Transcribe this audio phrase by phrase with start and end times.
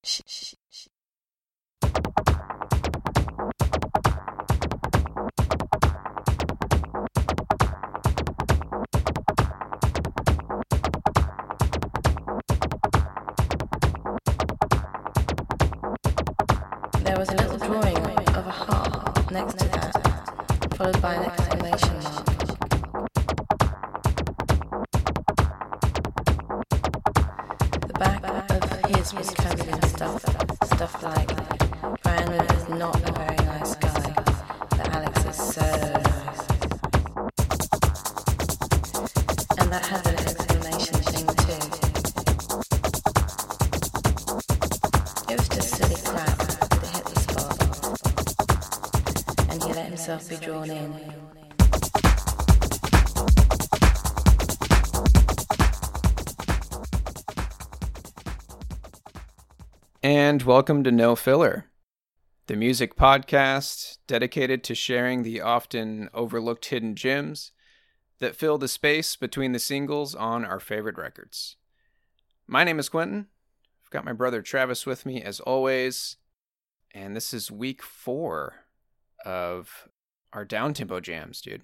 [0.00, 0.14] There
[17.16, 22.07] was a little drawing of a heart next to that, followed by an exclamation
[60.38, 61.64] And welcome to No Filler,
[62.46, 67.50] the music podcast dedicated to sharing the often overlooked hidden gems
[68.20, 71.56] that fill the space between the singles on our favorite records.
[72.46, 73.26] My name is Quentin.
[73.84, 76.18] I've got my brother Travis with me as always,
[76.94, 78.66] and this is week four
[79.26, 79.88] of
[80.32, 81.62] our downtempo jams, dude.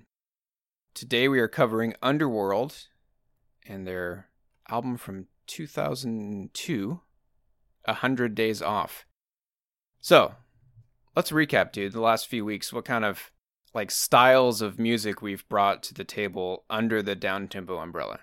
[0.95, 2.89] Today we are covering Underworld
[3.69, 4.31] and their
[4.69, 7.01] album from 2002
[7.87, 9.07] a hundred days off.
[10.01, 10.35] So,
[11.17, 11.93] let's recap, dude.
[11.93, 13.31] The last few weeks, what kind of
[13.75, 18.21] like styles of music we've brought to the table under the down tempo umbrella?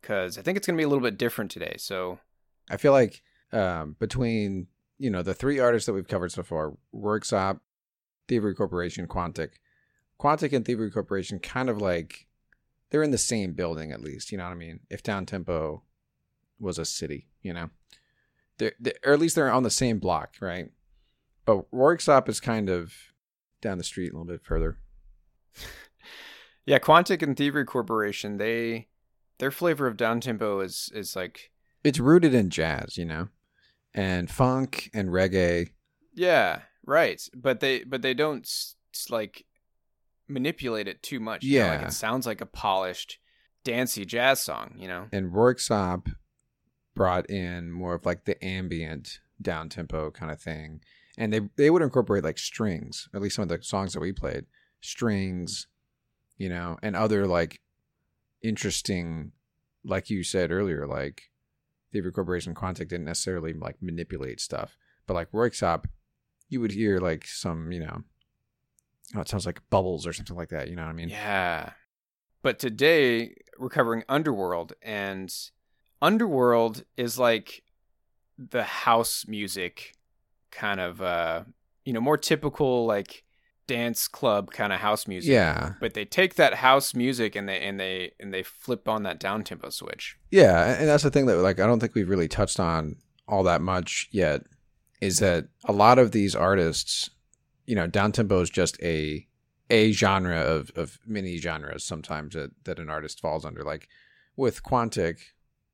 [0.00, 1.76] Because I think it's gonna be a little bit different today.
[1.78, 2.18] So,
[2.70, 4.66] I feel like um, between
[4.98, 7.60] you know the three artists that we've covered so far, Röyksopp,
[8.26, 9.50] Thievery Corporation, Quantic,
[10.20, 12.26] Quantic and Thievery Corporation, kind of like
[12.90, 14.32] they're in the same building at least.
[14.32, 14.80] You know what I mean?
[14.90, 15.82] If down tempo
[16.58, 17.70] was a city, you know,
[18.58, 20.70] they're, they're or at least they're on the same block, right?
[21.46, 22.92] But Röyksopp is kind of
[23.62, 24.78] down the street a little bit further.
[26.66, 28.88] yeah, Quantic and Thievery Corporation, they
[29.38, 31.50] their flavor of down tempo is is like
[31.84, 33.28] It's rooted in jazz, you know,
[33.94, 35.70] and funk and reggae.
[36.14, 37.20] yeah, right.
[37.34, 38.74] But they but they don't s-
[39.10, 39.44] like
[40.28, 41.42] manipulate it too much.
[41.44, 41.68] you know?
[41.68, 41.86] like Yeah.
[41.88, 43.18] it sounds like a polished
[43.64, 44.74] dancey jazz song.
[44.76, 45.06] You know.
[45.12, 46.12] and Röyksopp
[46.98, 50.80] brought in more of like the ambient down tempo kind of thing.
[51.16, 54.12] And they they would incorporate like strings, at least some of the songs that we
[54.12, 54.44] played,
[54.80, 55.66] strings,
[56.36, 57.60] you know, and other like
[58.42, 59.32] interesting
[59.84, 61.30] like you said earlier, like
[61.92, 64.76] Thievery Corporation Quantic didn't necessarily like manipulate stuff.
[65.06, 65.86] But like Röyksopp,
[66.48, 68.02] you would hear like some, you know,
[69.16, 71.08] oh, it sounds like bubbles or something like that, you know what I mean?
[71.08, 71.70] Yeah.
[72.42, 75.32] But today we're covering Underworld and
[76.00, 77.62] Underworld is like
[78.38, 79.94] the house music
[80.50, 81.42] kind of uh
[81.84, 83.24] you know more typical like
[83.68, 85.30] dance club kind of house music.
[85.30, 85.74] Yeah.
[85.78, 89.20] But they take that house music and they and they and they flip on that
[89.20, 90.16] down tempo switch.
[90.30, 92.96] Yeah, and that's the thing that like I don't think we've really touched on
[93.28, 94.42] all that much yet
[95.00, 97.10] is that a lot of these artists,
[97.66, 99.26] you know, down tempo is just a
[99.70, 103.62] a genre of of many genres sometimes that that an artist falls under.
[103.62, 103.88] Like
[104.36, 105.18] with Quantic,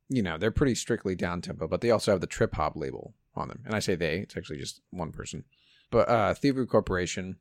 [0.08, 3.14] you know, they're pretty strictly down tempo, but they also have the trip hop label
[3.34, 3.62] on them.
[3.64, 5.44] And I say they, it's actually just one person.
[5.90, 7.36] But uh Thievery Corporation,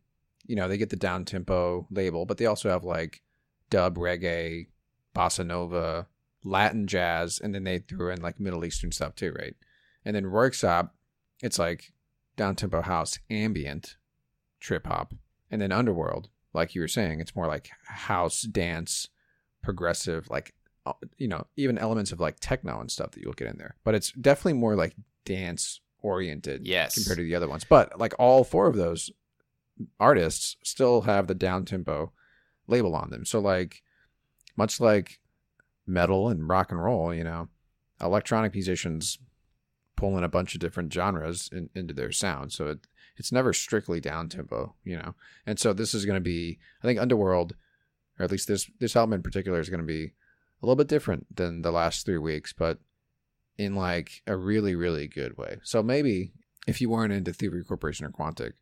[0.46, 3.22] you know, they get the down tempo label, but they also have like
[3.70, 4.68] dub reggae,
[5.16, 6.08] bossa nova,
[6.44, 9.56] Latin jazz, and then they threw in like Middle Eastern stuff too, right?
[10.06, 10.90] And then Röyksopp,
[11.42, 11.94] it's like
[12.36, 13.98] down tempo house, ambient,
[14.60, 15.14] trip hop,
[15.50, 19.08] and then Underworld, like you were saying, it's more like house dance,
[19.62, 20.54] progressive, like
[21.18, 23.76] you know, even elements of like techno and stuff that you'll get in there.
[23.84, 24.96] But it's definitely more like
[25.26, 26.96] dance oriented Yes.
[26.96, 27.64] compared to the other ones.
[27.64, 29.10] But like all four of those
[30.00, 32.12] artists still have the down tempo
[32.68, 33.26] label on them.
[33.26, 33.82] So like
[34.56, 35.20] much like
[35.88, 37.50] metal and rock and roll, you know,
[38.02, 39.18] electronic musicians
[39.96, 42.52] pull in a bunch of different genres in, into their sound.
[42.52, 42.80] So it,
[43.16, 45.16] it's never strictly down tempo, you know.
[45.46, 47.56] And so this is going to be, I think, Underworld,
[48.20, 50.14] or at least this this album in particular, is going to be
[50.64, 52.80] a little bit different than the last three weeks, but
[53.58, 55.60] in like a really really good way.
[55.64, 56.32] So maybe
[56.66, 58.54] if you weren't into Thievery Corporation or Quantic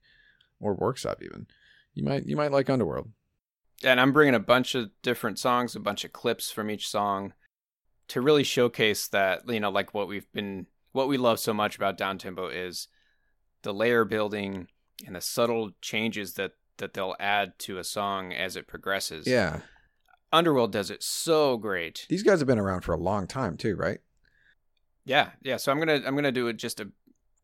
[0.59, 1.47] or Röyksopp even,
[1.93, 3.11] you might you might like Underworld.
[3.83, 7.33] And I'm bringing a bunch of different songs, a bunch of clips from each song
[8.09, 11.77] to really showcase that, you know, like what we've been, what we love so much
[11.77, 12.87] about down tempo is
[13.63, 14.67] the layer building
[15.05, 19.27] and the subtle changes that that they'll add to a song as it progresses.
[19.27, 19.61] Yeah,
[20.31, 22.05] Underworld does it so great.
[22.09, 23.99] these guys have been around for a long time too, right?
[25.03, 25.57] Yeah, yeah.
[25.57, 26.91] So I'm gonna I'm gonna do just a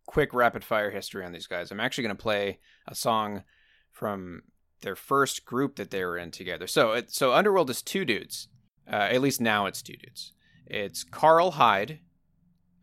[0.05, 1.71] quick rapid fire history on these guys.
[1.71, 3.43] I'm actually gonna play a song
[3.91, 4.43] from
[4.81, 6.67] their first group that they were in together.
[6.67, 8.47] So it, so Underworld is two dudes.
[8.89, 10.33] Uh, at least now it's two dudes.
[10.65, 11.99] It's Karl Hyde,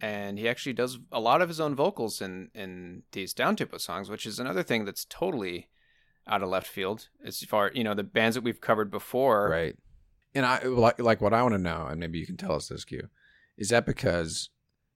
[0.00, 4.10] and he actually does a lot of his own vocals in in these downtempo songs,
[4.10, 5.68] which is another thing that's totally
[6.26, 9.48] out of left field as far you know the bands that we've covered before.
[9.50, 9.76] Right.
[10.34, 12.68] And I like like what I want to know, and maybe you can tell us
[12.68, 13.08] this, Q.
[13.56, 14.50] Is that because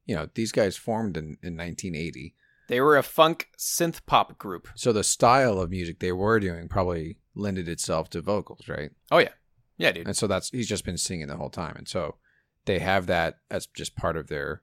[0.06, 2.34] you know these guys formed in, in 1980,
[2.68, 4.68] They were a funk synth pop group.
[4.74, 8.90] so the style of music they were doing probably lended itself to vocals, right?
[9.12, 9.34] Oh yeah,
[9.76, 10.06] yeah, dude.
[10.06, 12.16] And so that's he's just been singing the whole time, and so
[12.64, 14.62] they have that as just part of their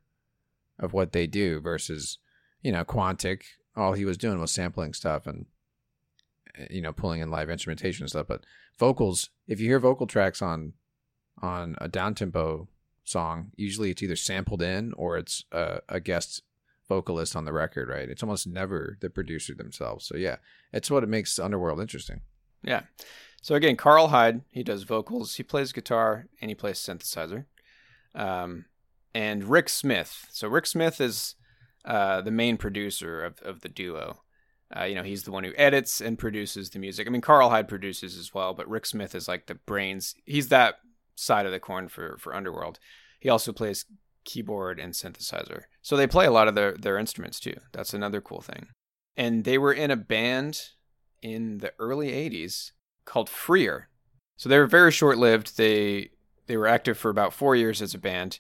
[0.78, 2.18] of what they do versus
[2.62, 3.44] you know Quantic.
[3.78, 5.46] All he was doing was sampling stuff and
[6.70, 8.28] you know pulling in live instrumentation and stuff.
[8.28, 8.44] But
[8.78, 10.74] vocals, if you hear vocal tracks on
[11.42, 12.68] on a down tempo
[13.04, 16.42] song, usually it's either sampled in or it's a, a guest
[16.88, 18.10] vocalist on the record, right?
[18.10, 20.06] It's almost never the producer themselves.
[20.06, 20.38] So yeah,
[20.72, 22.22] it's what it makes Underworld interesting.
[22.64, 22.82] Yeah.
[23.42, 27.46] So again, Karl Hyde, he does vocals, he plays guitar, and he plays synthesizer.
[28.14, 28.66] Um,
[29.14, 30.26] and Rick Smith.
[30.32, 31.36] So Rick Smith is
[31.86, 34.22] uh, the main producer of, of the duo.
[34.76, 37.08] Uh, you know, he's the one who edits and produces the music.
[37.08, 40.16] I mean, Karl Hyde produces as well, but Rick Smith is like the brains.
[40.26, 40.76] He's that
[41.16, 42.80] side of the coin for, for Underworld.
[43.20, 43.86] He also plays
[44.26, 45.64] keyboard and synthesizer.
[45.82, 47.56] So they play a lot of their, their instruments too.
[47.74, 48.68] That's another cool thing.
[49.16, 50.62] And they were in a band
[51.22, 52.72] in the early 80s
[53.06, 53.88] called Freur.
[54.38, 55.58] So they were very short lived.
[55.58, 56.10] They
[56.48, 58.40] they were active for about four years as a band.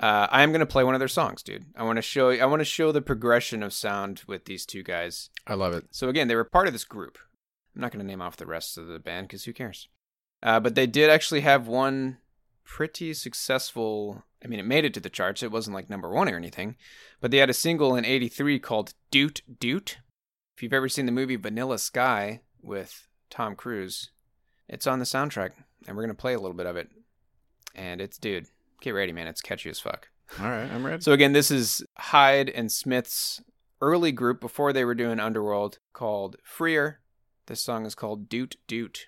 [0.00, 1.66] Uh, I am going to play one of their songs, dude.
[1.76, 4.82] I want to show I want to show the progression of sound with these two
[4.82, 5.30] guys.
[5.46, 5.86] I love it.
[5.90, 7.18] So again, they were part of this group.
[7.74, 9.88] I'm not going to name off the rest of the band because who cares?
[10.42, 12.18] Uh, but they did actually have one
[12.64, 14.22] pretty successful.
[14.44, 15.42] I mean, it made it to the charts.
[15.42, 16.76] It wasn't like number one or anything,
[17.20, 19.98] but they had a single in '83 called "Doot Doot."
[20.56, 24.10] If you've ever seen the movie Vanilla Sky with Tom Cruise,
[24.68, 25.50] it's on the soundtrack,
[25.86, 26.88] and we're gonna play a little bit of it.
[27.74, 28.46] And it's dude,
[28.80, 29.26] get ready, man.
[29.26, 30.08] It's catchy as fuck.
[30.40, 31.02] All right, I'm ready.
[31.02, 33.42] So again, this is Hyde and Smith's
[33.80, 37.00] early group before they were doing Underworld called Freur.
[37.46, 39.06] This song is called Doot Doot.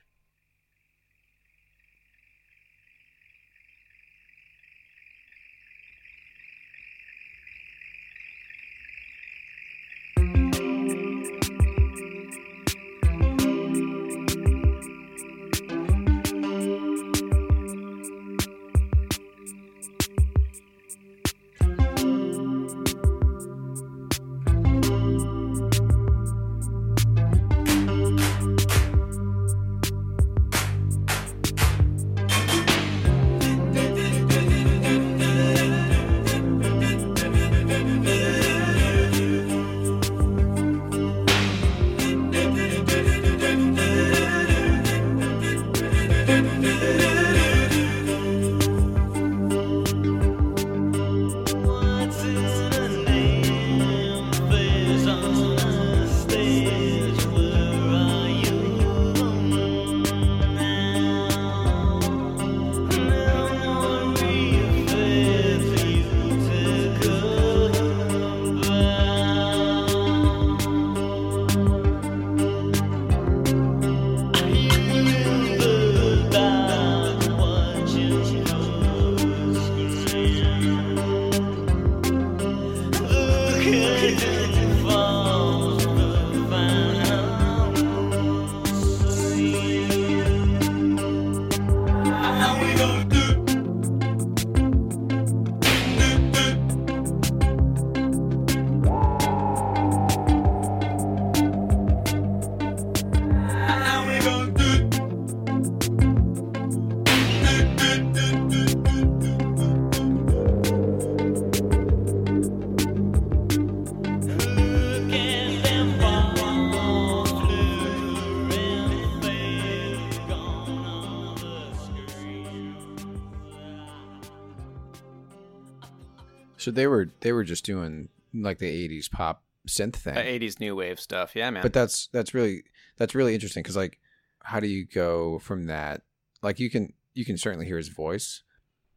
[126.70, 130.16] So they were they were just doing like the '80s pop synth thing.
[130.16, 131.34] Uh, 80s new wave stuff.
[131.34, 131.62] Yeah, man.
[131.62, 132.62] But that's that's really
[132.96, 133.98] that's really interesting because like,
[134.44, 136.02] how do you go from that?
[136.42, 138.44] Like you can you can certainly hear his voice,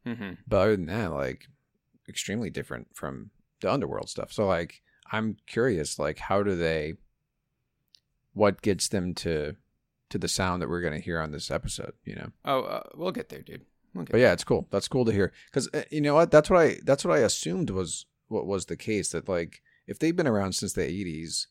[0.06, 1.48] hmm but other than that, like,
[2.08, 4.32] extremely different from the underworld stuff.
[4.32, 6.94] So like, I'm curious, like, how do they?
[8.34, 9.56] What gets them to
[10.10, 11.94] to the sound that we're gonna hear on this episode?
[12.04, 12.30] You know.
[12.44, 13.66] Oh, uh, we'll get there, dude.
[13.94, 14.66] We'll But yeah, it's cool.
[14.70, 16.30] That's cool to hear because uh, you know what?
[16.30, 19.10] That's what I that's what I assumed was what was the case.
[19.10, 21.46] That like if they've been around since the '80s,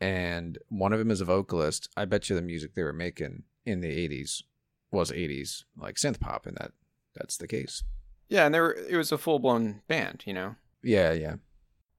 [0.00, 3.44] and one of them is a vocalist, I bet you the music they were making
[3.66, 4.42] in the '80s
[4.90, 6.72] was '80s like synth pop, and that
[7.14, 7.82] that's the case.
[8.28, 10.56] Yeah, and there were, it was a full blown band, you know.
[10.82, 11.34] Yeah, yeah.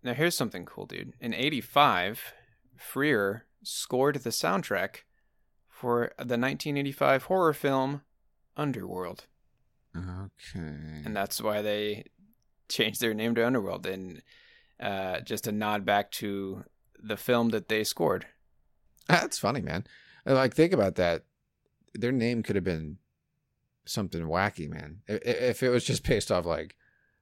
[0.02, 1.14] Now here's something cool, dude.
[1.20, 2.34] In '85,
[2.76, 5.04] Freur scored the soundtrack
[5.70, 8.02] for the 1985 horror film
[8.56, 9.26] Underworld,
[9.96, 10.60] Okay.
[11.06, 12.06] and that's why they
[12.70, 14.22] changed their name to Underworld, and
[14.80, 16.64] uh, just a nod back to
[17.02, 18.26] the film that they scored.
[19.08, 19.86] That's funny, man.
[20.26, 21.24] Uh, Like think about that.
[21.94, 22.98] Their name could have been
[23.86, 25.02] something wacky, man.
[25.08, 26.76] If it was just based off like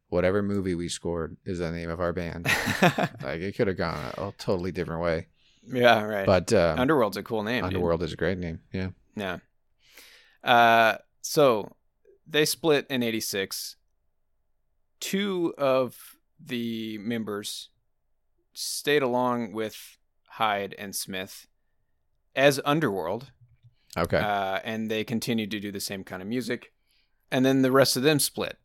[0.10, 2.46] whatever movie we scored is the name of our band.
[3.24, 5.28] like it could have gone a, totally different way.
[5.66, 6.26] yeah, right.
[6.26, 7.64] But um, Underworld's a cool name.
[7.64, 7.74] dude.
[7.74, 8.60] Underworld is a great name.
[8.72, 8.90] Yeah.
[9.16, 9.38] Yeah.
[10.44, 11.72] Uh, so
[12.32, 13.76] they split in 86.
[15.00, 17.70] Two of the members
[18.54, 19.98] stayed along with
[20.30, 21.48] Hyde and Smith
[22.36, 23.32] as Underworld,
[23.98, 24.18] Okay.
[24.18, 26.72] uh, and they continued to do the same kind of music.
[27.32, 28.58] And then the rest of them split.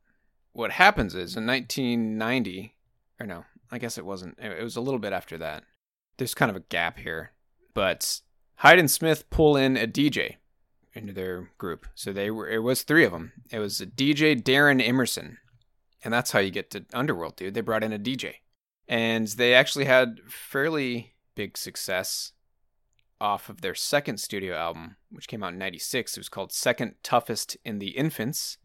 [0.53, 2.75] What happens is in 1990,
[3.21, 5.65] or no, I guess it wasn't, it it was a little bit after that.
[6.17, 7.33] There's kind of a gap here.
[7.75, 8.21] But
[8.57, 10.37] Hyde and Smith pull in a DJ
[10.97, 11.87] into their group.
[11.95, 13.33] So they were, it was three of them.
[13.50, 15.38] It was a DJ Darren Emerson.
[16.05, 17.55] And that's how you get to Underworld, dude.
[17.55, 18.35] They brought in a DJ.
[18.88, 22.33] And they actually had fairly big success
[23.21, 26.17] off of their second studio album, which came out in 96.
[26.17, 28.59] It was called Second Toughest in the Infants.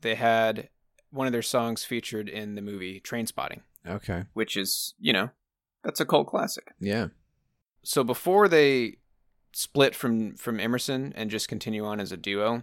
[0.00, 0.68] They had
[1.10, 3.60] one of their songs featured in the movie Trainspotting.
[3.88, 4.24] okay.
[4.34, 5.30] which is, you know,
[5.84, 6.74] that's a cult classic.
[6.80, 7.08] Yeah.
[7.82, 8.98] So before they
[9.56, 12.62] split from from Emerson and just continue on as a duo,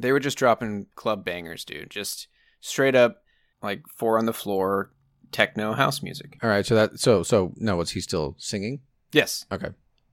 [0.00, 1.90] they were just dropping club bangers, dude.
[1.90, 2.26] Just
[2.60, 3.22] straight up
[3.62, 4.90] like four on the floor
[5.30, 6.38] techno house music.
[6.42, 6.66] All right.
[6.66, 8.80] So that so so no, was he still singing?
[9.12, 9.46] Yes.
[9.52, 9.68] Okay.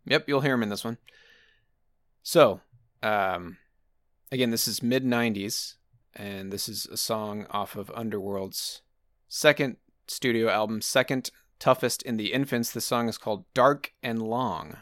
[0.06, 0.98] Yep, you'll hear him in this one.
[2.22, 2.62] So,
[3.02, 3.58] um,
[4.32, 5.76] again, this is mid '90s,
[6.16, 8.84] and this is a song off of Underworld's
[9.28, 9.78] second
[10.08, 12.72] studio album, second toughest in the infants.
[12.72, 14.78] The song is called "Dark and Long."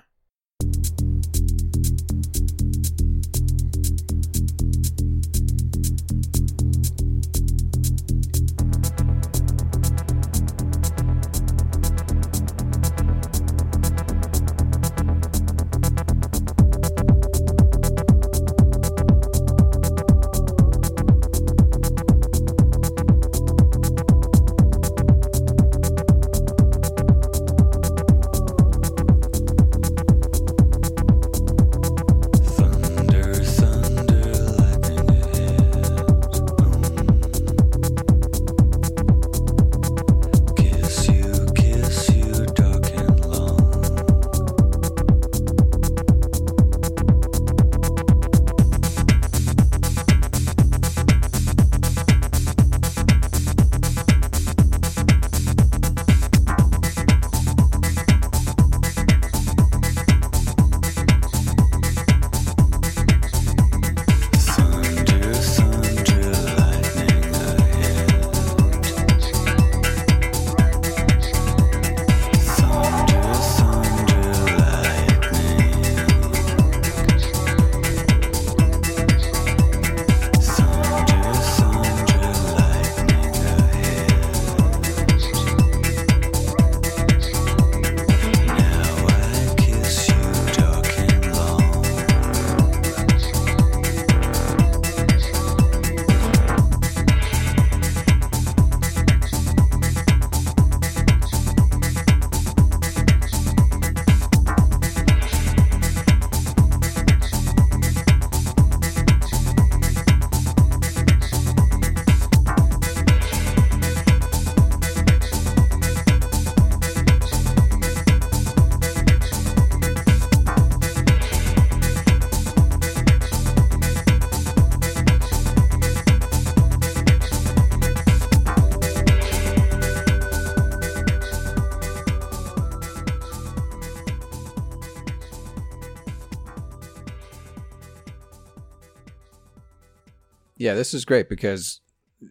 [140.57, 141.81] Yeah, this is great because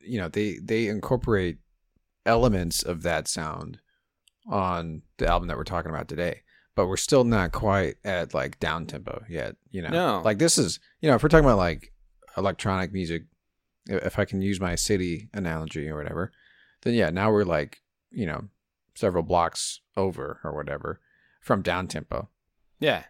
[0.02, 1.58] you know they they incorporate
[2.24, 3.78] elements of that sound
[4.48, 6.42] on the album that we're talking about today,
[6.74, 9.56] but we're still not quite at like down tempo yet.
[9.70, 10.22] You know, No.
[10.24, 11.92] like this is you know if we're talking about like
[12.36, 13.24] electronic music,
[13.86, 16.32] if I can use my city analogy or whatever,
[16.82, 18.48] then yeah, now we're like you know
[18.94, 21.00] several blocks over or whatever
[21.40, 22.28] from down tempo.
[22.80, 23.04] Yeah.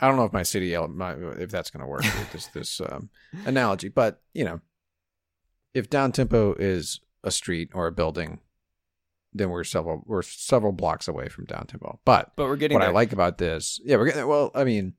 [0.00, 2.80] I don't know if my city my, if that's going to work with this this
[2.80, 3.10] um,
[3.44, 4.60] analogy, but you know,
[5.74, 8.40] if down tempo is a street or a building,
[9.32, 11.98] then we're several we're several blocks away from down tempo.
[12.04, 14.50] But But we're getting what I like about this, yeah, we're getting well.
[14.54, 14.94] I mean,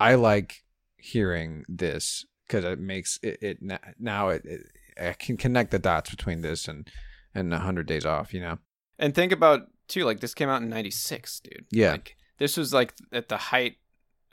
[0.00, 0.64] I like
[0.96, 3.58] hearing this because it makes it, it
[3.98, 4.60] now it, it
[5.00, 6.88] I can connect the dots between this and
[7.34, 8.34] and a hundred days off.
[8.34, 8.58] You know,
[8.98, 11.66] And think about too, like this came out in '96, dude.
[11.70, 11.92] Yeah.
[11.92, 13.76] like this was like at the height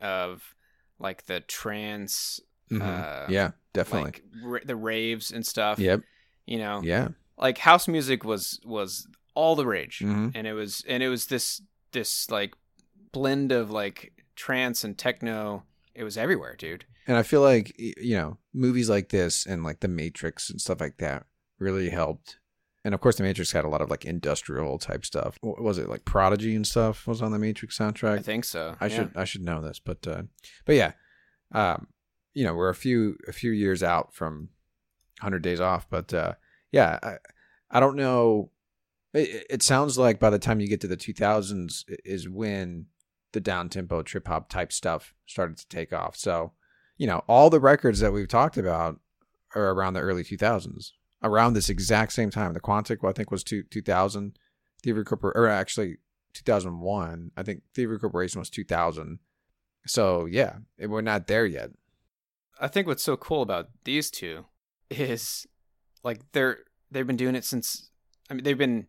[0.03, 0.55] of
[0.99, 2.39] like the trance,
[2.71, 2.81] Mhm.
[2.81, 5.79] uh, yeah, definitely, like ra- the raves and stuff.
[5.79, 6.01] yep,
[6.45, 10.31] you know, yeah, like house music was was all the rage, Mhm.
[10.35, 12.53] and it was and it was this this like
[13.11, 15.63] blend of like trance and techno.
[15.95, 16.85] It was everywhere, dude.
[17.07, 20.79] And I feel like you know movies like this and like The Matrix and stuff
[20.81, 21.25] like that
[21.59, 22.37] really helped.
[22.85, 25.37] And of course, The Matrix had a lot of like industrial type stuff.
[25.41, 28.19] What was it like Prodigy and stuff was on the Matrix soundtrack?
[28.19, 28.75] I think so.
[28.81, 28.95] I yeah.
[28.95, 30.23] should I should know this, but uh,
[30.65, 30.91] but yeah,
[31.53, 31.87] um,
[32.33, 34.49] you know we're a few a few years out from
[35.21, 36.33] Hundred Days Off, but uh,
[36.71, 37.15] yeah, I
[37.71, 38.51] I don't know.
[39.13, 42.87] It, it sounds like by the time you get to the 2000s is when
[43.31, 46.17] the down tempo trip hop type stuff started to take off.
[46.17, 46.51] So
[46.97, 48.99] you know all the records that we've talked about
[49.55, 50.91] are around the early 2000s,
[51.23, 52.53] around this exact same time.
[52.53, 54.37] The Quantic, I think, was two 2000.
[54.83, 55.97] Thievery Corporation, or actually
[56.33, 57.31] 2001.
[57.37, 59.19] I think Thievery Corporation was 2000.
[59.87, 61.71] So yeah, it- we're not there yet.
[62.59, 64.45] I think what's so cool about these two
[64.89, 65.47] is
[66.03, 66.59] like they're
[66.91, 67.89] they've been doing it since
[68.29, 68.87] I mean they've been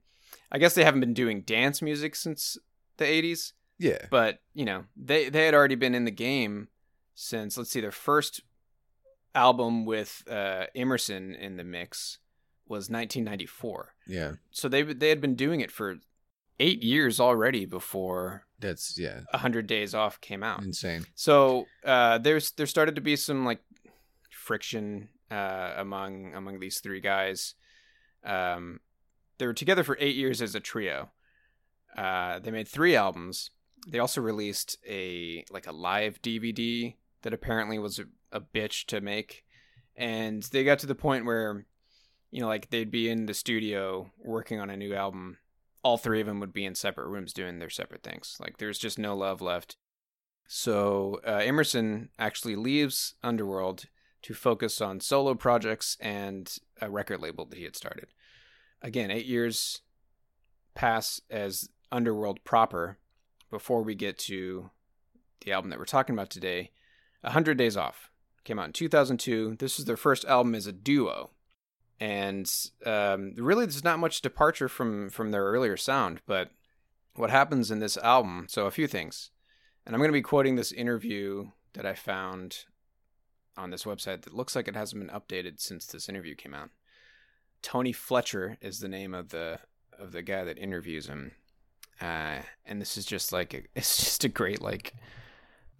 [0.52, 2.58] I guess they haven't been doing dance music since
[2.98, 4.06] the 80s, Yeah.
[4.10, 6.68] but you know, they they had already been in the game
[7.14, 8.40] since let's see their first
[9.34, 12.18] album with uh Emerson in the mix
[12.66, 13.94] was 1994.
[14.06, 14.32] Yeah.
[14.50, 15.96] So they they had been doing it for
[16.60, 19.20] 8 years already before That's yeah.
[19.30, 20.62] 100 Days Off came out.
[20.62, 21.04] Insane.
[21.14, 23.60] So uh, there's there started to be some like
[24.30, 27.54] friction uh, among among these three guys.
[28.24, 28.80] Um,
[29.38, 31.10] they were together for eight years as a trio.
[31.96, 33.50] Uh, they made three albums.
[33.86, 39.00] They also released a like a live DVD that apparently was a, a bitch to
[39.00, 39.44] make,
[39.96, 41.66] and they got to the point where,
[42.34, 45.38] you know, like they'd be in the studio working on a new album.
[45.84, 48.36] All three of them would be in separate rooms doing their separate things.
[48.40, 49.76] Like there's just no love left.
[50.48, 53.84] So uh, Emerson actually leaves Underworld
[54.22, 58.06] to focus on solo projects and a record label that he had started.
[58.82, 59.82] Again, eight years
[60.74, 62.98] pass as Underworld proper
[63.48, 64.70] before we get to
[65.44, 66.72] the album that we're talking about today.
[67.22, 68.10] A Hundred Days Off
[68.42, 69.54] came out in 2002.
[69.60, 71.30] This is their first album as a duo,
[72.00, 72.50] and
[72.84, 76.20] um, really there's not much departure from from their earlier sound.
[76.26, 76.50] But
[77.14, 78.46] what happens in this album?
[78.48, 79.30] So a few things
[79.86, 82.64] and I'm going to be quoting this interview that I found
[83.56, 86.70] on this website that looks like it hasn't been updated since this interview came out.
[87.62, 89.58] Tony Fletcher is the name of the
[89.98, 91.32] of the guy that interviews him,
[92.00, 94.92] uh, and this is just like a, it's just a great like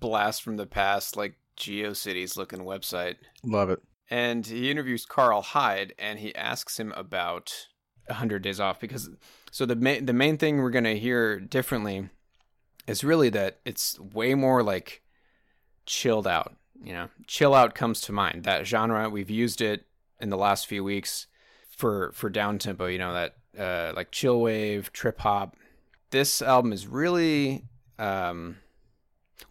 [0.01, 3.83] blast from the past, like GeoCities looking website Love it.
[4.11, 7.69] And he interviews Karl Hyde and he asks him about
[8.07, 9.09] 100 days off because
[9.51, 12.11] so the main the main thing we're going to hear differently
[12.87, 15.03] is really that it's way more like
[15.87, 17.09] chilled out, you know.
[17.27, 18.45] Chill out comes to mind.
[18.45, 19.87] That genre we've used it
[20.21, 21.27] in the last few weeks
[21.69, 25.57] for for down tempo, you know, that uh like chill wave, trip hop.
[26.11, 27.65] This album is really
[27.99, 28.59] um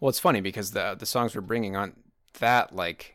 [0.00, 1.98] well, it's funny because the the songs we're bringing aren't
[2.40, 3.13] that like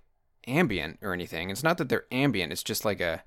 [0.49, 1.49] ambient or anything.
[1.49, 2.51] It's not that they're ambient.
[2.51, 3.23] It's just like a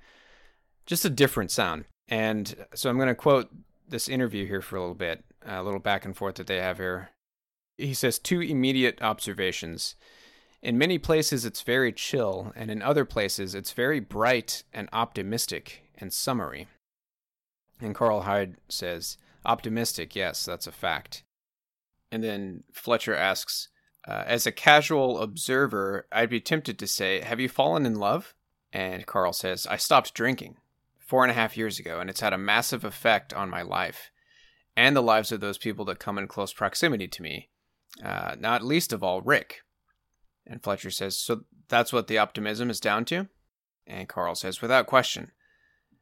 [0.86, 1.84] just a different sound.
[2.08, 3.50] And so I'm going to quote
[3.88, 6.78] this interview here for a little bit, a little back and forth that they have
[6.78, 7.10] here.
[7.78, 9.94] He says two immediate observations.
[10.62, 15.84] In many places it's very chill, and in other places it's very bright and optimistic
[15.96, 16.68] and summery.
[17.80, 21.24] And Karl Hyde says, optimistic, yes, that's a fact.
[22.12, 23.68] And then Fletcher asks,
[24.06, 28.34] uh, as a casual observer, I'd be tempted to say, Have you fallen in love?
[28.72, 30.56] And Karl says, I stopped drinking
[30.98, 34.10] four and a half years ago, and it's had a massive effect on my life
[34.76, 37.50] and the lives of those people that come in close proximity to me,
[38.02, 39.60] uh, not least of all Rick.
[40.46, 43.28] And Fletcher says, So that's what the optimism is down to?
[43.86, 45.32] And Karl says, Without question.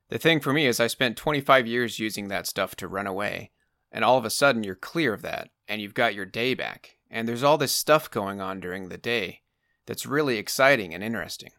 [0.08, 3.52] The thing for me is, I spent 25 years using that stuff to run away,
[3.92, 6.96] and all of a sudden you're clear of that, and you've got your day back,
[7.10, 9.40] and there's all this stuff going on during the day
[9.86, 11.50] that's really exciting and interesting.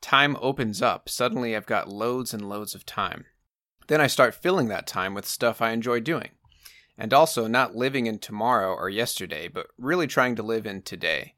[0.00, 1.08] Time opens up.
[1.08, 3.24] Suddenly I've got loads and loads of time.
[3.88, 6.30] Then I start filling that time with stuff I enjoy doing.
[6.96, 11.34] And also not living in tomorrow or yesterday, but really trying to live in today.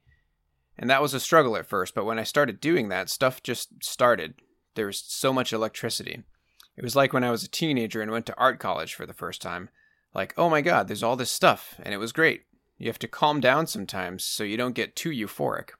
[0.77, 3.83] And that was a struggle at first, but when I started doing that, stuff just
[3.83, 4.35] started.
[4.75, 6.25] There was so much electricity.
[6.77, 9.15] It was like when I was a teenager and went to art college for the
[9.15, 9.71] first time.
[10.15, 12.43] Like, oh my god, there's all this stuff, and it was great.
[12.79, 15.71] You have to calm down sometimes so you don't get too euphoric.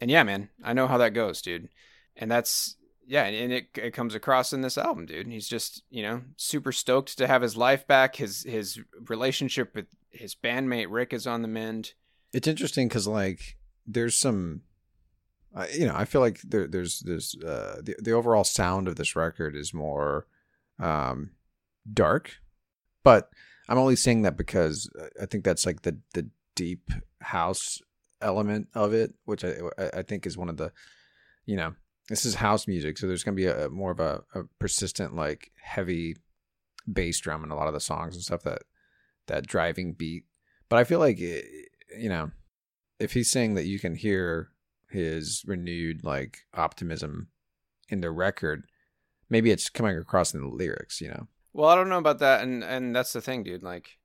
[0.00, 1.68] And yeah, man, I know how that goes, dude.
[2.16, 5.26] And that's yeah, and it it comes across in this album, dude.
[5.26, 8.16] He's just you know super stoked to have his life back.
[8.16, 8.78] His his
[9.08, 11.94] relationship with his bandmate Rick is on the mend.
[12.32, 13.56] It's interesting because like
[13.86, 14.62] there's some,
[15.54, 18.96] uh, you know, I feel like there, there's there's uh, the the overall sound of
[18.96, 20.26] this record is more
[20.78, 21.30] um,
[21.92, 22.38] dark,
[23.02, 23.30] but
[23.70, 26.90] I'm only saying that because uh, I think that's like the the deep
[27.22, 27.80] house
[28.20, 29.54] element of it, which I
[29.94, 30.72] I think is one of the,
[31.46, 31.74] you know,
[32.08, 35.52] this is house music, so there's gonna be a, more of a, a persistent like
[35.62, 36.16] heavy
[36.92, 38.62] bass drum in a lot of the songs and stuff that
[39.28, 40.24] that driving beat.
[40.68, 41.44] But I feel like it,
[41.96, 42.32] you know,
[42.98, 44.50] if he's saying that you can hear
[44.90, 47.28] his renewed like optimism
[47.88, 48.64] in the record,
[49.28, 51.28] maybe it's coming across in the lyrics, you know.
[51.52, 53.62] Well, I don't know about that, and and that's the thing, dude.
[53.62, 53.98] Like,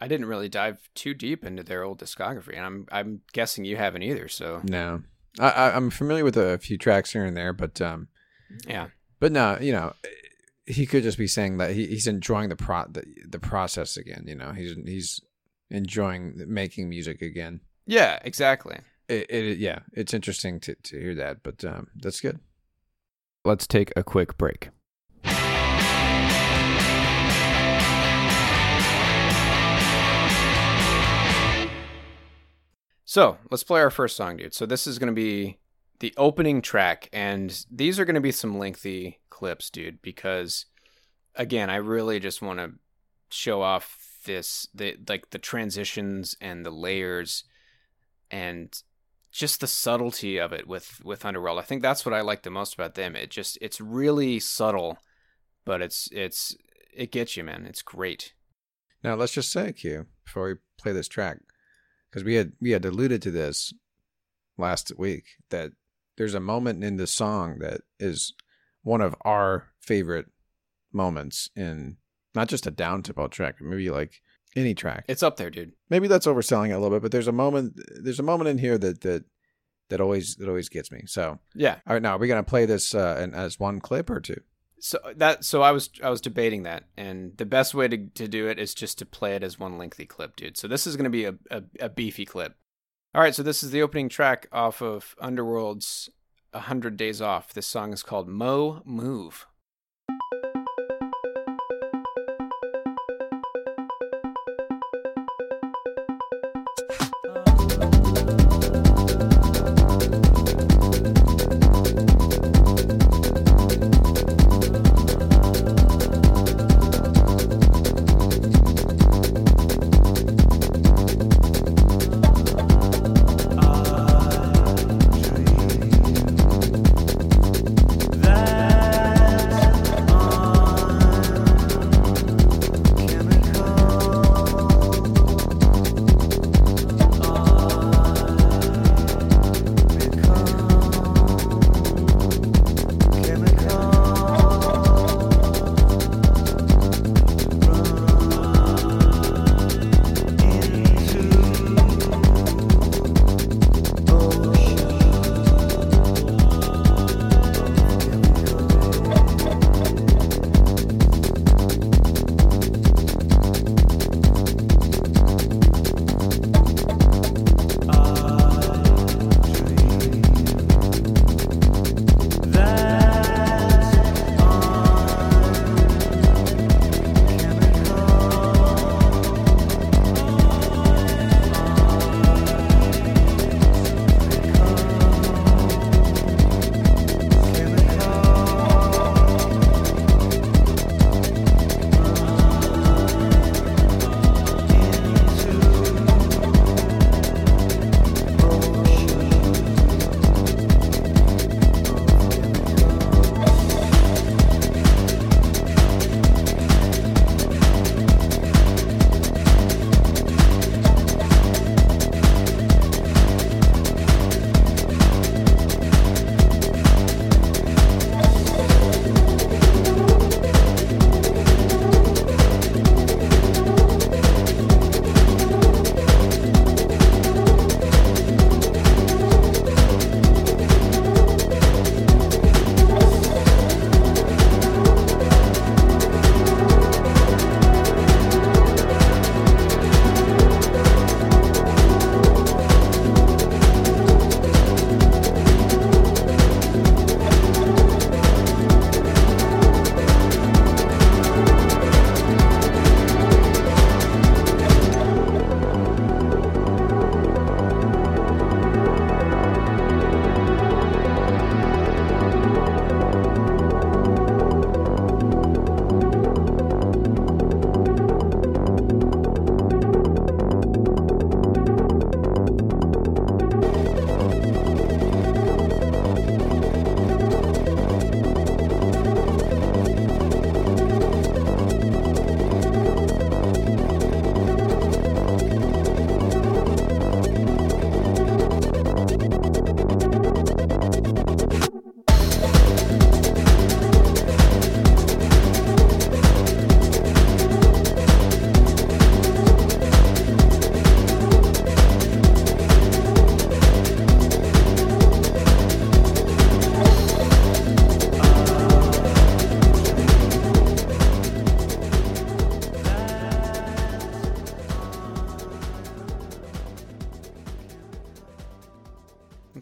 [0.00, 3.76] I didn't really dive too deep into their old discography, and I'm I'm guessing you
[3.76, 4.28] haven't either.
[4.28, 5.02] So no,
[5.38, 8.08] I, I'm familiar with a few tracks here and there, but um,
[8.66, 8.88] yeah,
[9.20, 9.92] but no, you know,
[10.66, 14.24] he could just be saying that he, he's enjoying the pro the, the process again.
[14.26, 15.20] You know, he's he's
[15.70, 17.60] enjoying making music again.
[17.86, 18.78] Yeah, exactly.
[19.08, 22.38] It, it yeah, it's interesting to to hear that, but um, that's good.
[23.44, 24.70] Let's take a quick break.
[33.08, 34.52] So let's play our first song, dude.
[34.52, 35.56] So this is going to be
[36.00, 40.66] the opening track, and these are going to be some lengthy clips, dude, because
[41.34, 42.72] again, I really just want to
[43.30, 47.44] show off this, the like the transitions and the layers,
[48.30, 48.78] and
[49.32, 51.58] just the subtlety of it with with Underworld.
[51.58, 53.16] I think that's what I like the most about them.
[53.16, 54.98] It just it's really subtle,
[55.64, 56.54] but it's it's
[56.94, 57.64] it gets you, man.
[57.64, 58.34] It's great.
[59.02, 61.38] Now let's just say, Q, before we play this track,
[62.10, 63.72] because we had we had alluded to this
[64.56, 65.72] last week that
[66.16, 68.34] there's a moment in the song that is
[68.82, 70.26] one of our favorite
[70.92, 71.96] moments in
[72.34, 74.20] not just a down tempo track, but maybe like
[74.56, 75.04] any track.
[75.08, 75.72] It's up there, dude.
[75.90, 78.58] Maybe that's overselling it a little bit, but there's a moment there's a moment in
[78.58, 79.24] here that that
[79.90, 81.02] that always that always gets me.
[81.06, 81.76] So yeah.
[81.86, 84.40] All right, now are we gonna play this uh, in, as one clip or two?
[84.80, 88.06] So uh, that so I was I was debating that, and the best way to
[88.06, 90.56] to do it is just to play it as one lengthy clip, dude.
[90.56, 92.54] So this is going to be a, a, a beefy clip.
[93.14, 96.10] All right, so this is the opening track off of Underworld's
[96.52, 99.46] "A Hundred Days Off." This song is called "Mo Move."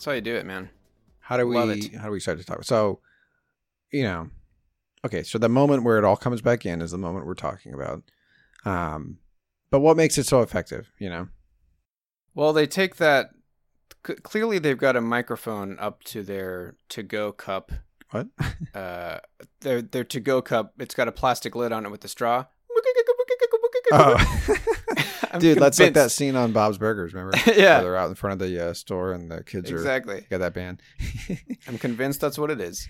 [0.06, 0.70] How you do it, man.
[1.20, 1.56] How do we
[1.98, 2.64] how do we start to talk?
[2.64, 3.00] So,
[3.92, 4.30] you know,
[5.04, 7.74] okay, so the moment where it all comes back in is the moment we're talking
[7.74, 8.02] about.
[8.64, 9.18] Um,
[9.70, 10.90] but what makes it so effective?
[10.98, 11.28] You know,
[12.34, 13.30] Well, they take that.
[14.06, 17.72] C- clearly, they've got a microphone up to their to-go cup.
[18.10, 18.28] what?
[18.74, 19.18] Uh,
[19.60, 20.74] their their to-go cup.
[20.78, 22.44] It's got a plastic lid on it with the straw.
[23.92, 24.16] oh,
[25.38, 27.12] dude, that's like that scene on Bob's Burgers.
[27.14, 27.36] Remember?
[27.46, 27.76] Yeah.
[27.76, 30.26] Where they're out in front of the uh, store and the kids are Exactly.
[30.30, 30.80] got that band.
[31.68, 32.86] I'm convinced that's what it is.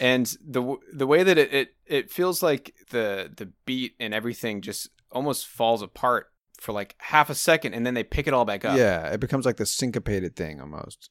[0.00, 4.60] and the the way that it, it it feels like the the beat and everything
[4.62, 6.26] just almost falls apart
[6.60, 8.76] for like half a second, and then they pick it all back up.
[8.78, 11.10] Yeah, it becomes like the syncopated thing almost,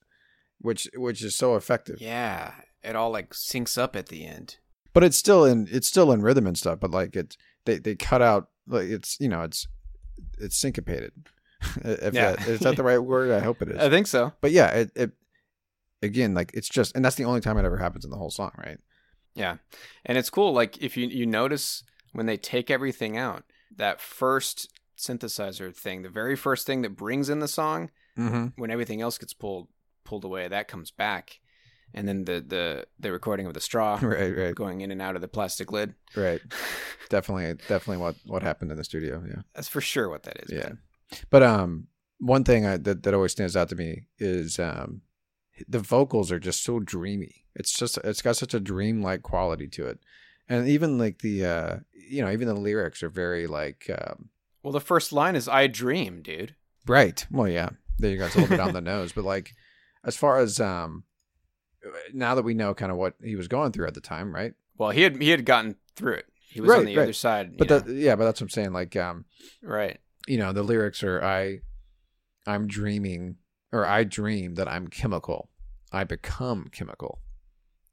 [0.59, 2.01] which which is so effective.
[2.01, 2.51] Yeah.
[2.83, 4.57] It all like syncs up at the end.
[4.93, 6.79] but it's still in it's still in rhythm and stuff.
[6.79, 9.67] But like it's they they cut out like it's you know it's
[10.39, 11.11] it's syncopated.
[11.83, 12.31] if Yeah.
[12.35, 13.31] that, is that the right word?
[13.31, 13.77] I hope it is.
[13.79, 14.33] I think so.
[14.41, 15.11] but yeah, it, it
[16.01, 18.29] again like it's just and that's the only time it ever happens in the whole
[18.31, 18.77] song, right?
[19.33, 19.57] Yeah.
[20.05, 23.43] And it's cool like if you you notice when they take everything out,
[23.75, 28.47] that first synthesizer thing, the very first thing that brings in the song, Mm-hmm.
[28.61, 29.67] when everything else gets pulled
[30.05, 31.41] pulled away, that comes back.
[31.95, 35.15] And then the the the recording of the straw Right, right, going in and out
[35.15, 35.95] of the plastic lid.
[36.15, 36.41] right.
[37.09, 39.23] Definitely, definitely what what happened in the studio.
[39.27, 39.41] Yeah.
[39.53, 40.51] That's for sure what that is.
[40.51, 40.63] Yeah.
[40.63, 40.79] man.
[41.29, 41.87] But um,
[42.19, 45.01] one thing I, that that always stands out to me is um,
[45.69, 47.45] the vocals are just so dreamy.
[47.55, 49.99] It's just it's got such a dreamlike quality to it,
[50.49, 54.29] and even like the uh, you know, even the lyrics are very like um,
[54.63, 56.55] Well, the first line is "I dream, dude."
[56.87, 58.25] right Well, yeah, there you go.
[58.25, 59.53] It's a little bit on the nose, but like
[60.03, 61.03] as far as um,
[62.13, 64.53] now that we know kind of what he was going through at the time, right?
[64.77, 66.25] Well, he had he had gotten through it.
[66.49, 67.03] He was Right, on the right.
[67.03, 67.57] other side.
[67.57, 68.73] But that, yeah, but that's what I'm saying.
[68.73, 69.25] Like um,
[69.61, 69.99] right.
[70.27, 71.59] you know the lyrics are i
[72.47, 73.35] i'm dreaming
[73.71, 75.49] or i dream that i'm chemical
[75.91, 77.19] i become chemical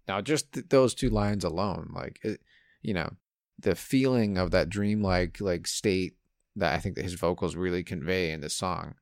[0.08, 2.40] now just th- those two lines alone like it,
[2.82, 3.10] you know
[3.58, 6.14] the feeling of that dreamlike like state
[6.56, 8.94] that i think that his vocals really convey in this song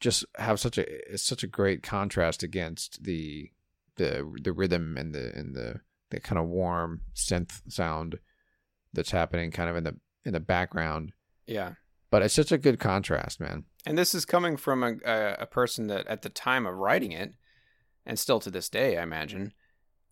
[0.00, 3.50] just have such a it's such a great contrast against the
[3.98, 5.80] the the rhythm and the and the
[6.10, 8.18] the kind of warm synth sound
[8.94, 11.12] that's happening kind of in the in the background
[11.46, 11.72] Yeah.
[12.10, 13.64] but it's such a good contrast, man.
[13.86, 17.12] And this is coming from a, a, a person that at the time of writing
[17.12, 17.34] it,
[18.06, 19.52] and still to this day, I imagine,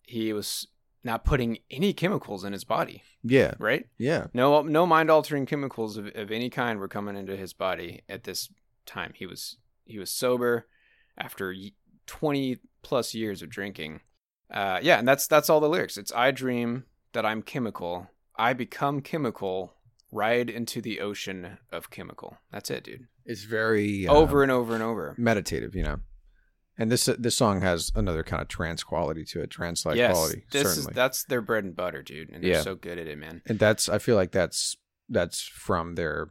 [0.03, 0.67] he was
[1.03, 3.85] not putting any chemicals in his body, Yeah, right?
[3.97, 8.01] yeah, No, no mind altering chemicals of, of any kind were coming into his body
[8.09, 8.49] at this
[8.85, 9.13] time.
[9.15, 10.67] He was he was sober
[11.17, 11.53] after
[12.05, 13.99] twenty plus years of drinking.
[14.49, 15.97] Uh, yeah, and that's that's all the lyrics.
[15.97, 18.07] It's I dream that I'm chemical.
[18.37, 19.73] I become chemical.
[20.09, 22.37] Ride into the ocean of chemical.
[22.49, 23.07] That's it, dude.
[23.25, 25.13] it's very uh, Over and over and over.
[25.17, 25.99] meditative, you know.
[26.77, 30.13] And this this song has another kind of trance quality to it, trance like yes,
[30.13, 30.91] quality, this certainly.
[30.91, 32.61] is that's their bread and butter, dude, and they're Yeah.
[32.61, 33.41] so good at it, man.
[33.47, 34.77] and that's I feel like that's
[35.09, 36.29] that's from their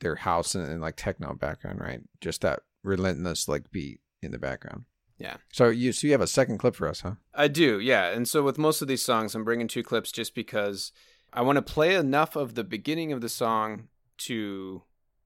[0.00, 2.00] their house and, and like techno background, right?
[2.22, 4.84] Just that relentless like beat in the background.
[5.18, 5.36] Yeah.
[5.52, 7.14] So you so you have a second clip for us, huh?
[7.34, 8.10] I do, yeah.
[8.10, 10.92] And so with most of these songs, I'm bringing two clips just because
[11.32, 14.82] I want to play enough of the beginning of the song to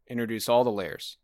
[0.09, 1.19] introduce all the layers,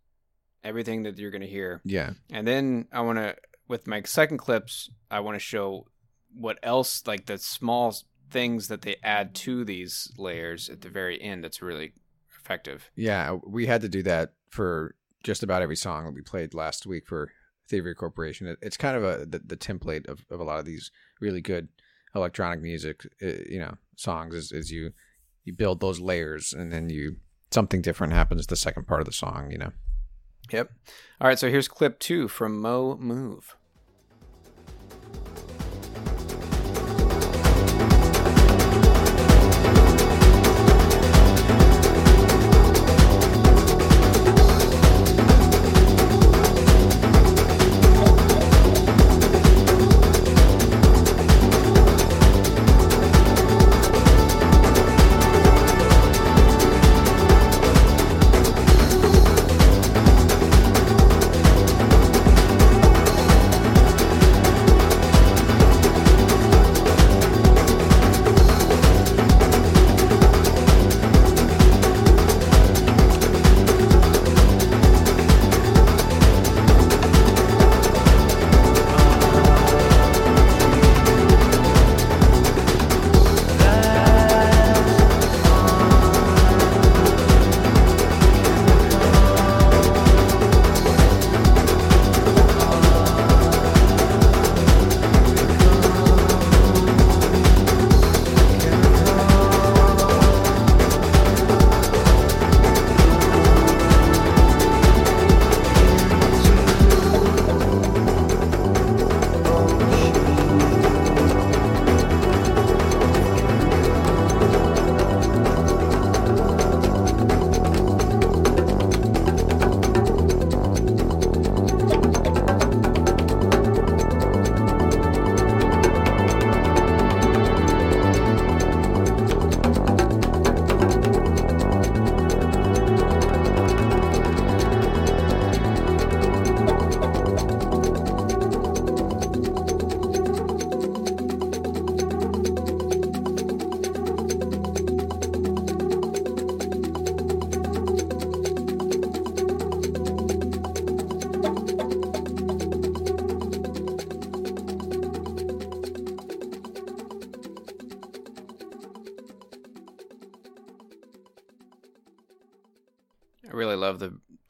[0.64, 1.80] everything that you're going to hear.
[1.84, 2.12] Yeah.
[2.30, 3.36] And then I want to,
[3.68, 5.86] with my second clips, I want to show
[6.34, 7.94] what else, like the small
[8.30, 11.92] things that they add to these layers at the very end that's really
[12.38, 12.90] effective.
[12.94, 16.86] Yeah, we had to do that for just about every song that we played last
[16.86, 17.32] week for
[17.68, 18.46] Thievery Corporation.
[18.46, 21.40] It, it's kind of a the, the template of, of a lot of these really
[21.40, 21.68] good
[22.14, 24.34] electronic music, uh, you know, songs.
[24.34, 24.92] Is, is you
[25.44, 27.16] you build those layers and then you
[27.50, 29.50] something different happens the second part of the song.
[29.50, 29.72] You know.
[30.52, 30.70] Yep.
[31.20, 33.56] All right, so here's clip two from Mo Move.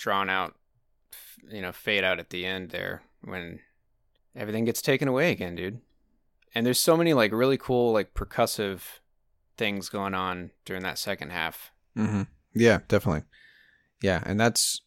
[0.06, 0.54] Drawn out,
[1.50, 3.58] you know, fade out at the end there when
[4.36, 5.80] everything gets taken away again, dude.
[6.54, 8.82] And there's so many like really cool like percussive
[9.58, 11.72] things going on during that second half.
[11.98, 12.22] Mm-hmm.
[12.54, 13.24] Yeah, definitely.
[14.00, 14.80] Yeah, and that's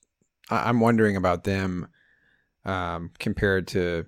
[0.50, 1.90] I- I'm wondering about them
[2.64, 4.06] um, compared to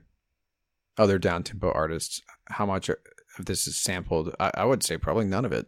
[0.97, 2.21] other down tempo artists.
[2.45, 2.95] How much of
[3.37, 4.33] this is sampled?
[4.39, 5.67] I, I would say probably none of it.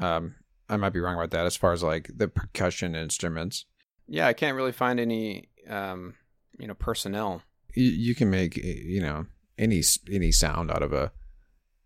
[0.00, 0.34] Um,
[0.68, 3.66] I might be wrong about that as far as like the percussion instruments.
[4.06, 6.14] Yeah, I can't really find any, um,
[6.58, 7.42] you know, personnel.
[7.74, 9.26] You, you can make you know
[9.58, 11.12] any any sound out of a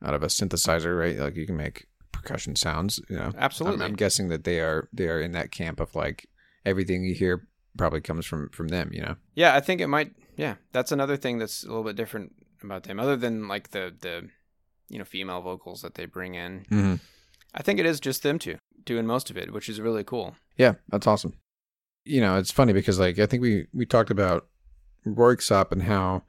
[0.05, 1.17] out of a synthesizer, right?
[1.19, 3.01] Like you can make percussion sounds.
[3.09, 3.85] You know, Absolutely.
[3.85, 6.29] I'm, I'm guessing that they are they are in that camp of like
[6.65, 7.47] everything you hear
[7.77, 8.91] probably comes from from them.
[8.93, 9.17] You know.
[9.35, 10.13] Yeah, I think it might.
[10.37, 13.95] Yeah, that's another thing that's a little bit different about them, other than like the
[14.01, 14.29] the,
[14.89, 16.67] you know, female vocals that they bring in.
[16.71, 16.95] Mm-hmm.
[17.55, 20.37] I think it is just them two doing most of it, which is really cool.
[20.57, 21.35] Yeah, that's awesome.
[22.07, 24.47] You know, it's funny because like I think we we talked about
[25.05, 26.23] Röyksopp and how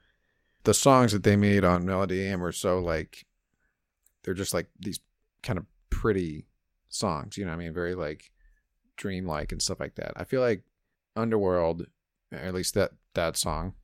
[0.64, 3.26] the songs that they made on Melody AM were so like
[4.22, 5.00] they're just like these
[5.42, 6.46] kind of pretty
[6.88, 7.74] songs, you know what I mean?
[7.74, 8.30] Very like
[8.96, 10.12] dreamlike and stuff like that.
[10.16, 10.64] I feel like
[11.16, 11.86] Underworld,
[12.32, 13.74] at least that that song,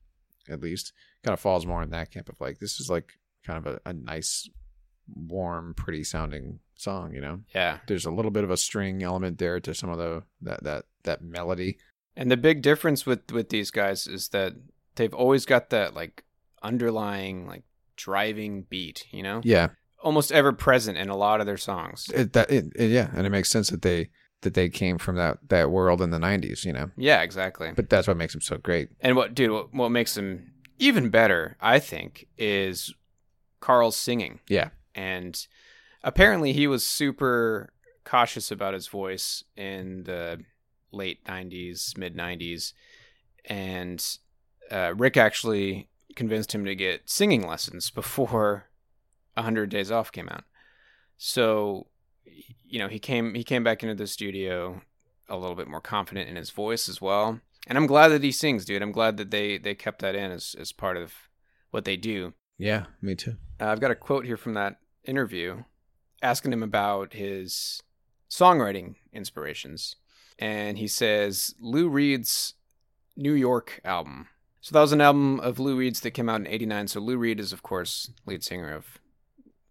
[0.49, 0.93] at least,
[1.23, 3.13] kind of falls more in that camp of like this is like
[3.45, 4.49] kind of a, a nice,
[5.13, 7.39] warm, pretty sounding song, you know?
[7.53, 10.63] Yeah, there's a little bit of a string element there to some of the that
[10.63, 11.77] that that melody.
[12.15, 14.53] and the big difference with with these guys is that
[14.95, 16.23] they've always got that like
[16.63, 17.63] underlying like
[17.95, 19.05] driving beat.
[19.11, 19.69] You know, Yeah,
[20.03, 22.05] almost ever present in a lot of their songs.
[22.13, 24.09] it, that it, it- yeah, and it makes sense that they
[24.41, 26.91] that they came from that that world in the '90s, you know.
[26.97, 27.71] Yeah, exactly.
[27.75, 28.89] But that's what makes them so great.
[28.99, 32.93] And what, dude, what, what makes them even better, I think, is
[33.61, 34.39] Karl's singing.
[34.49, 35.35] Yeah, And
[36.03, 37.71] apparently he was super
[38.03, 40.41] cautious about his voice in the
[40.95, 42.73] late 90s, mid 90s.
[43.45, 44.03] And
[44.71, 48.69] uh, Rick actually convinced him to get singing lessons before
[49.33, 50.43] 100 Days Off came out.
[51.17, 51.87] So,
[52.65, 54.81] you know, he came he came back into the studio
[55.29, 57.39] a little bit more confident in his voice as well.
[57.67, 58.81] And I'm glad that he sings, dude.
[58.81, 61.13] I'm glad that they they kept that in as as part of
[61.71, 62.33] what they do.
[62.57, 63.35] yeah, me too.
[63.59, 65.63] Uh, I've got a quote here from that interview
[66.21, 67.81] asking him about his
[68.29, 69.95] songwriting inspirations.
[70.37, 72.55] And he says Lou Reed's
[73.15, 74.27] New York album.
[74.61, 76.87] So that was an album of Lou Reed's that came out in 89.
[76.87, 78.99] So Lou Reed is, of course, lead singer of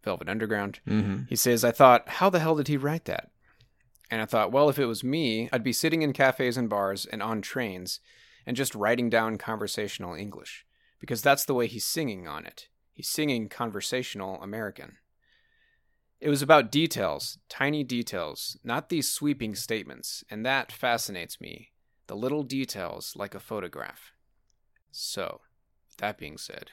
[0.04, 0.80] Velvet Underground.
[0.86, 1.24] Mm-hmm.
[1.28, 3.30] He says, I thought, how the hell did he write that?
[4.10, 7.06] And I thought, well, if it was me, I'd be sitting in cafes and bars
[7.06, 8.00] and on trains
[8.46, 10.64] and just writing down conversational English
[11.00, 12.68] because that's the way he's singing on it.
[12.92, 14.98] He's singing conversational American.
[16.20, 21.70] It was about details, tiny details, not these sweeping statements, and that fascinates me.
[22.06, 24.12] The little details like a photograph.
[24.90, 25.40] So,
[25.88, 26.70] with that being said,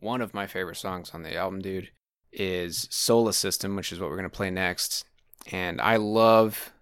[0.00, 1.90] one of my favorite songs on the album, dude,
[2.32, 5.04] is Sola Sistim, which is what we're going to play next.
[5.50, 6.72] And I love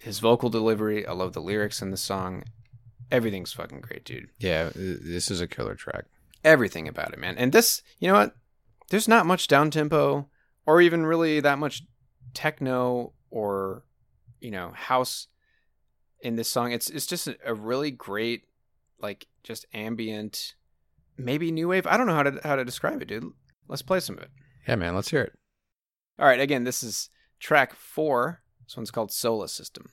[0.00, 1.06] his vocal delivery.
[1.06, 2.44] I love the lyrics in the song.
[3.10, 4.30] Everything's fucking great, dude.
[4.38, 6.04] Yeah, this is a killer track.
[6.44, 7.36] Everything about it, man.
[7.36, 8.34] And this, you know what?
[8.88, 10.28] There's not much down tempo
[10.66, 11.82] or even really that much
[12.34, 13.84] techno or,
[14.40, 15.28] you know, house
[16.20, 16.72] in this song.
[16.72, 18.44] It's it's just a, really great
[19.00, 20.54] like just ambient
[21.16, 21.86] maybe new wave.
[21.86, 23.32] I don't know how to how to describe it, dude.
[23.68, 24.30] Let's play some of it.
[24.66, 25.32] Yeah, man, let's hear it.
[26.18, 27.08] All right, again, this is
[27.38, 28.42] track four.
[28.66, 29.86] This one's called Sola Sistim.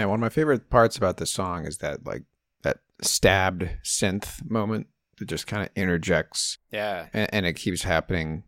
[0.00, 2.22] Man, one of my favorite parts about this song is that like
[2.62, 4.86] that stabbed synth moment
[5.18, 7.06] that just kind of interjects Yeah.
[7.12, 8.44] and, and it keeps happening.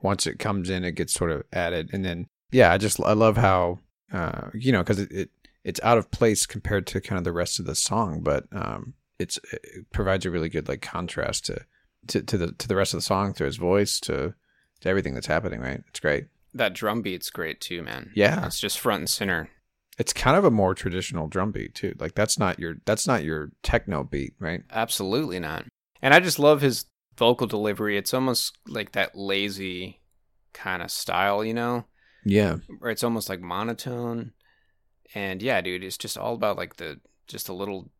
[0.00, 3.12] Once it comes in, it gets sort of added, and then yeah, I just I
[3.14, 3.78] love how
[4.12, 5.30] uh, you know because it, it
[5.64, 8.92] it's out of place compared to kind of the rest of the song, but um,
[9.18, 11.64] it's it provides a really good like contrast to
[12.08, 14.34] to, to the to the rest of the song through his voice to
[14.80, 15.60] to everything that's happening.
[15.60, 16.26] Right, it's great.
[16.52, 18.10] That drum beat's great too, man.
[18.14, 18.46] Yeah.
[18.46, 19.48] It's just front and center.
[19.98, 21.94] It's kind of a more traditional drum beat too.
[21.98, 24.62] Like that's not your that's not your techno beat, right?
[24.70, 25.64] Absolutely not.
[26.02, 26.86] And I just love his
[27.16, 27.96] vocal delivery.
[27.96, 30.00] It's almost like that lazy
[30.52, 31.84] kind of style, you know?
[32.24, 34.32] Yeah, Where it's almost like monotone.
[35.14, 37.90] And yeah, dude, it's just all about like the just the little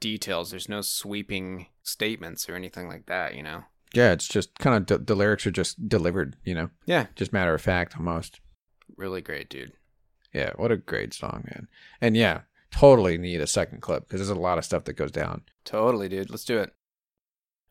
[0.00, 0.50] details.
[0.50, 3.62] There's no sweeping statements or anything like that, you know?
[3.94, 4.12] yeah.
[4.12, 7.06] It's just kind of the, the lyrics are just delivered, you know, Yeah.
[7.14, 8.40] just matter of fact almost.
[8.96, 9.72] Really great, dude.
[10.36, 11.66] Yeah, what a great song, man.
[11.98, 15.10] And yeah, totally need a second clip because there's a lot of stuff that goes
[15.10, 15.44] down.
[15.64, 16.28] Totally, dude.
[16.28, 16.74] Let's do it.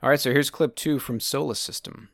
[0.02, 2.08] All right, so here's clip two from Sola Sistim.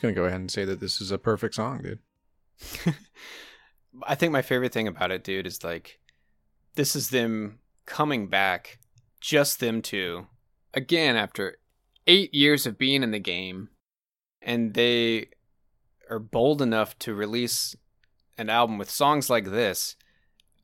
[0.00, 1.98] Just gonna go ahead and say that this is a perfect song, dude.
[4.06, 5.98] I think my favorite thing about it, dude, is like
[6.74, 8.78] this is them coming back,
[9.20, 10.26] just them two,
[10.72, 11.58] again after
[12.06, 13.68] eight years of being in the game,
[14.40, 15.28] and they
[16.08, 17.76] are bold enough to release
[18.38, 19.96] an album with songs like this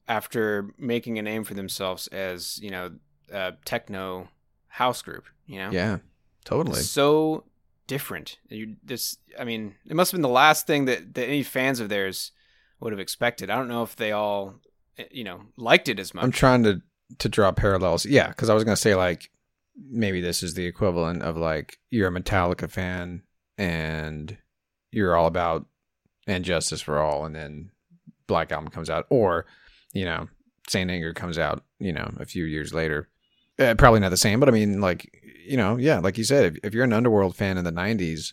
[0.09, 2.93] after making a name for themselves as you know
[3.31, 4.29] a techno
[4.69, 5.25] house group.
[5.47, 5.99] You know, Yeah,
[6.45, 6.81] totally.
[6.81, 7.45] so
[7.87, 8.39] different.
[8.49, 11.81] You this, I mean, it must have been the last thing that, that any fans
[11.81, 12.33] of theirs
[12.81, 13.51] would have expected.
[13.51, 14.55] I don't know if they all,
[14.99, 16.25] eh, you know, liked it as much.
[16.25, 16.83] I'm trying to
[17.19, 18.05] to draw parallels.
[18.05, 19.31] Yeah, because I was gonna say like
[19.77, 23.23] maybe this is the equivalent of like you're a Metallica fan
[23.59, 24.37] and
[24.91, 25.67] you're all about
[26.27, 27.71] and justice for all, and then
[28.27, 29.47] Black Album comes out, or
[29.93, 30.29] you know
[30.69, 33.09] Saint Anger comes out, you know, a few years later.
[33.59, 36.45] Uh, probably not the same, but I mean, like you know, yeah, like you said,
[36.57, 38.33] if, if you're an Underworld fan in the '90s,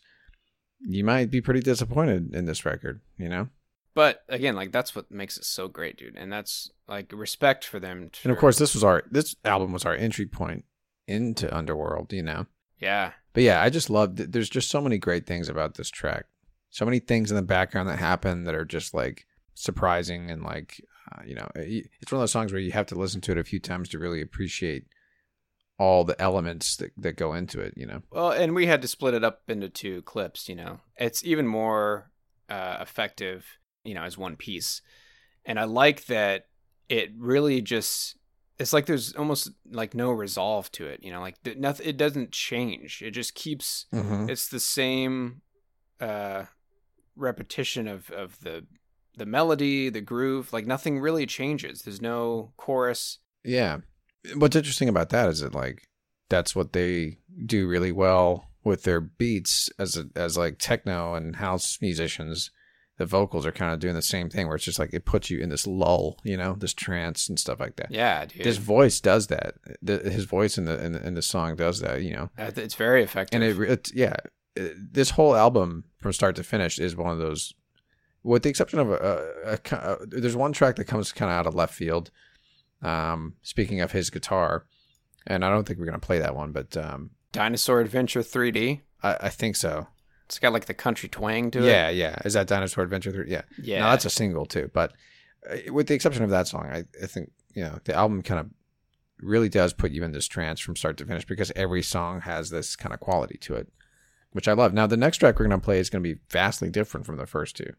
[0.82, 3.02] you might be pretty disappointed in this record.
[3.18, 3.50] You know,
[3.94, 6.16] but again, like that's what makes it so great, dude.
[6.18, 8.10] And that's like respect for them.
[8.24, 10.66] and of course, this was our this album was our entry point
[11.08, 12.12] into Underworld.
[12.14, 12.46] You know.
[12.80, 14.16] yeah, But yeah, I just love.
[14.18, 16.26] th- There's just so many great things about this track.
[16.70, 20.84] So many things in the background that happen that are just like surprising and like
[21.12, 23.38] uh, you know, it's one of those songs where you have to listen to it
[23.38, 24.86] a few times to really appreciate
[25.80, 27.74] all the elements that that go into it.
[27.76, 28.02] You know.
[28.12, 30.80] Well, and we had to split it up into two clips, you know.
[30.98, 32.12] It's even more
[32.50, 33.46] uh, effective,
[33.84, 34.82] you know, as one piece.
[35.46, 36.48] And I like that
[36.90, 38.18] it really just
[38.60, 41.04] it's like there's almost like no resolve to it.
[41.04, 41.88] You know, like th- nothing.
[41.88, 43.02] It doesn't change.
[43.02, 43.88] It just keeps.
[43.94, 44.30] Mhm.
[44.30, 45.42] It's the same
[46.00, 46.46] uh,
[47.16, 48.66] repetition of of the
[49.18, 50.54] the melody, the groove.
[50.54, 51.82] Like nothing really changes.
[51.82, 53.20] There's no chorus.
[53.44, 53.80] Yeah.
[54.36, 55.88] What's interesting about that is that like
[56.30, 61.38] that's what they do really well with their beats as a, as like techno and
[61.38, 62.52] house musicians.
[62.98, 65.32] The vocals are kind of doing the same thing where it's just like it puts
[65.32, 67.90] you in this lull, you know, this trance and stuff like that.
[67.90, 68.44] Yeah, dude.
[68.44, 69.56] This voice does that.
[69.82, 72.30] The, his voice in the, in the in the song does that, you know.
[72.38, 73.42] It's very effective.
[73.42, 74.16] And it, it yeah,
[74.56, 77.54] it, this whole album from start to finish is one of those
[78.22, 81.48] with the exception of a, a, a, there's one track that comes kind of out
[81.48, 82.12] of left field.
[82.84, 84.66] Um, speaking of his guitar,
[85.26, 88.82] and I don't think we're gonna play that one, but um, Dinosaur Adventure 3D.
[89.02, 89.88] I, I think so.
[90.26, 91.66] It's got like the country twang to it.
[91.66, 92.16] Yeah, yeah.
[92.26, 93.12] Is that Dinosaur Adventure?
[93.12, 93.30] 3?
[93.30, 93.82] Yeah, Yeah.
[93.82, 94.72] No, that's a single too.
[94.74, 94.94] But
[95.50, 98.40] uh, with the exception of that song, I, I think you know the album kind
[98.40, 98.50] of
[99.20, 102.50] really does put you in this trance from start to finish because every song has
[102.50, 103.72] this kind of quality to it,
[104.32, 104.74] which I love.
[104.74, 107.56] Now the next track we're gonna play is gonna be vastly different from the first
[107.56, 107.74] two.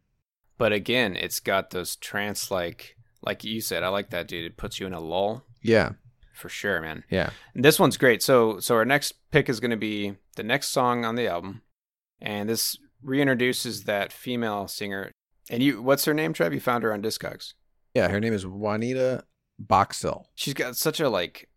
[0.56, 3.82] But again, it's got those trance like like you said.
[3.82, 4.44] I like that, dude.
[4.46, 5.92] It puts you in a lull Yeah,
[6.34, 7.04] for sure, man.
[7.10, 7.30] yeah.
[7.54, 8.22] And this one's great.
[8.22, 11.62] So so our next pick is going to be the next song on the album,
[12.20, 15.10] and this reintroduces that female singer.
[15.50, 16.54] And you, what's her name, Trev?
[16.54, 17.52] You found her on Discogs.
[17.94, 19.24] Yeah, her name is Juanita
[19.62, 20.24] Boxell.
[20.34, 21.48] She's got such a like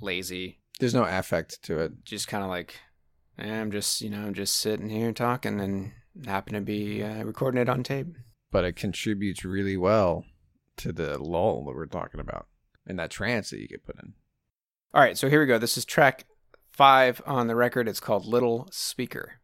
[0.00, 2.04] lazy, There's no affect to it.
[2.04, 2.74] just kind of like
[3.38, 5.92] eh, I'm just you know I'm just sitting here talking and
[6.26, 8.08] happen to be uh, recording it on tape.
[8.50, 10.24] but it contributes really well
[10.78, 12.46] to the lull that we're talking about
[12.86, 14.14] and that trance that you get put in.
[14.92, 15.58] All right, so here we go.
[15.58, 16.24] This is track
[16.72, 17.88] five on the record.
[17.88, 19.40] It's called Little Speaker.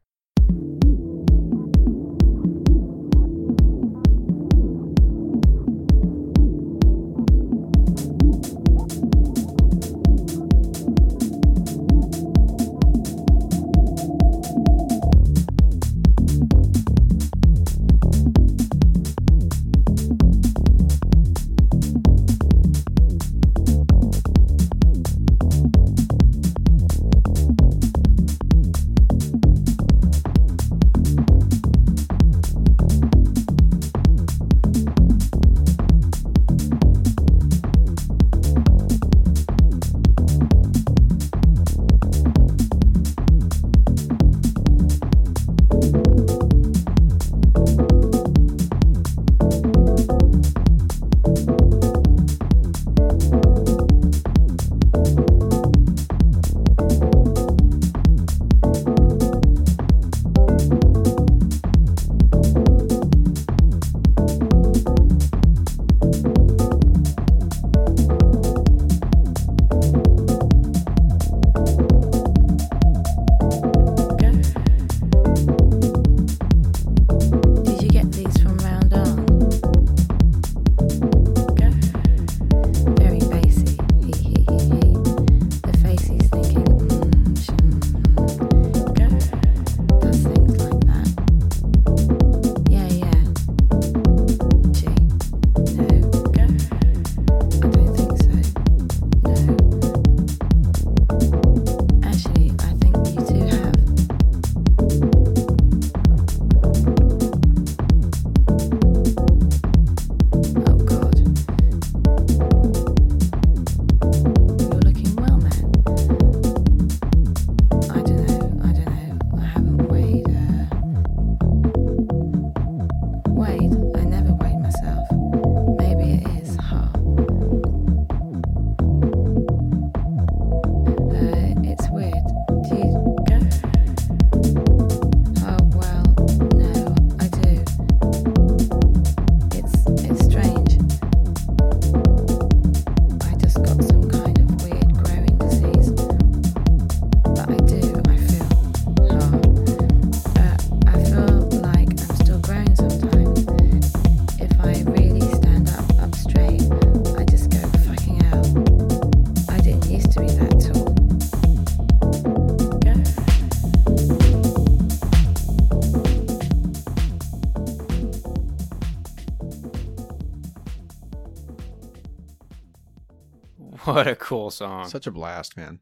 [173.95, 174.88] What a cool song.
[174.88, 175.80] Such a blast, man.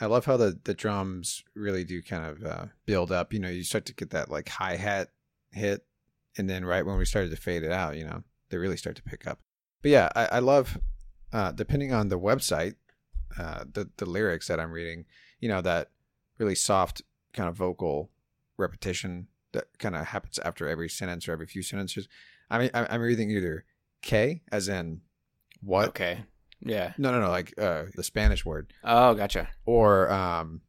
[0.00, 3.32] I love how the, the drums really do kind of uh, build up.
[3.32, 5.10] You know, you start to get that like hi hat
[5.50, 5.84] hit,
[6.36, 8.96] and then right when we started to fade it out, you know, they really start
[8.96, 9.40] to pick up.
[9.82, 10.78] But yeah, I, I love
[11.32, 12.76] uh, depending on the website,
[13.38, 15.04] uh, the the lyrics that I'm reading,
[15.40, 15.90] you know, that
[16.38, 17.02] really soft
[17.32, 18.10] kind of vocal
[18.56, 22.08] repetition that kind of happens after every sentence or every few sentences.
[22.50, 23.64] I mean, I'm I'm reading either
[24.02, 25.02] K as in
[25.60, 25.88] what?
[25.88, 26.24] Okay.
[26.60, 26.92] Yeah.
[26.98, 29.48] No, no, no, like uh, the Spanish word, Oh, gotcha.
[29.64, 30.60] or um,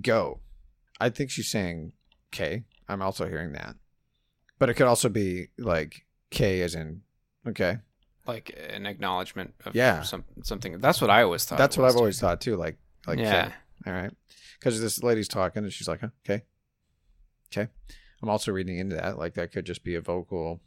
[0.00, 0.40] go.
[1.00, 1.92] I think she's saying
[2.30, 2.64] K.
[2.88, 3.74] I'm also hearing that,
[4.58, 7.02] but it could also be like K as in
[7.46, 7.78] okay.
[8.26, 10.02] Like an acknowledgement of Yeah.
[10.02, 10.78] some something.
[10.80, 11.58] That's what I always thought.
[11.58, 12.56] That's what I've always thought too.
[12.56, 13.48] Like like yeah.
[13.48, 13.54] K.
[13.86, 14.10] All right.
[14.58, 16.44] Because this lady's talking and she's like, huh, okay.
[17.52, 17.70] Okay.
[18.22, 19.18] I'm also reading into that.
[19.18, 20.60] Like that could just be a vocal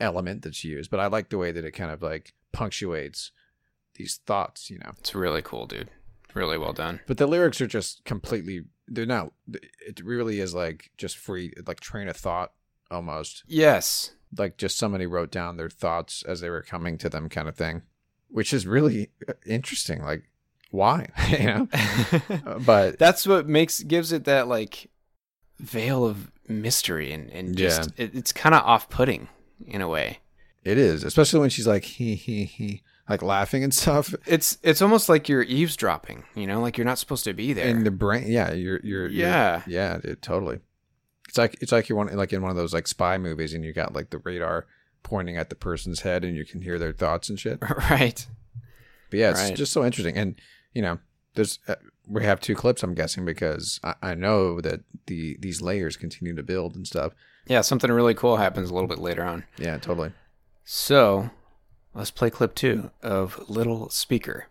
[0.00, 0.90] element that's used.
[0.90, 3.30] But I like the way that it kind of like punctuates
[3.94, 4.92] these thoughts, you know.
[4.98, 5.90] It's really cool, dude.
[6.34, 7.00] Really well done.
[7.06, 11.80] But the lyrics are just completely they're not it really is like just free like
[11.80, 12.52] train of thought
[12.90, 13.44] almost.
[13.46, 14.12] Yes.
[14.36, 17.56] Like just somebody wrote down their thoughts as they were coming to them kind of
[17.56, 17.82] thing.
[18.28, 20.02] Which is really uh, interesting.
[20.02, 20.28] Like
[20.70, 21.08] why?
[21.28, 21.68] you know?
[22.46, 24.90] Uh, But That's what makes gives it that like
[25.60, 29.28] veil of mystery and and just it, it's kind of off putting
[29.66, 30.18] in a way.
[30.64, 34.14] It is, especially when she's like he he he, like laughing and stuff.
[34.26, 37.66] It's it's almost like you're eavesdropping, you know, like you're not supposed to be there.
[37.66, 39.62] In the brain, yeah, you're you're you're- Yeah.
[39.66, 40.60] yeah, dude, totally.
[41.28, 43.64] It's like it's like you're one like in one of those like spy movies, and
[43.64, 44.66] you got like the radar
[45.02, 47.58] pointing at the person's head, and you can hear their thoughts and shit.
[47.90, 48.26] right.
[49.10, 49.56] But yeah, it's Right.
[49.56, 50.36] just so interesting, and
[50.72, 50.98] you know,
[51.34, 51.74] there's uh,
[52.08, 56.34] we have two clips, I'm guessing, because I, I know that the these layers continue
[56.36, 57.12] to build and stuff.
[57.46, 59.44] Yeah, something really cool happens a little bit later on.
[59.58, 60.12] Yeah, totally.
[60.64, 61.30] So,
[61.94, 64.46] let's play clip 2 of Little Speaker.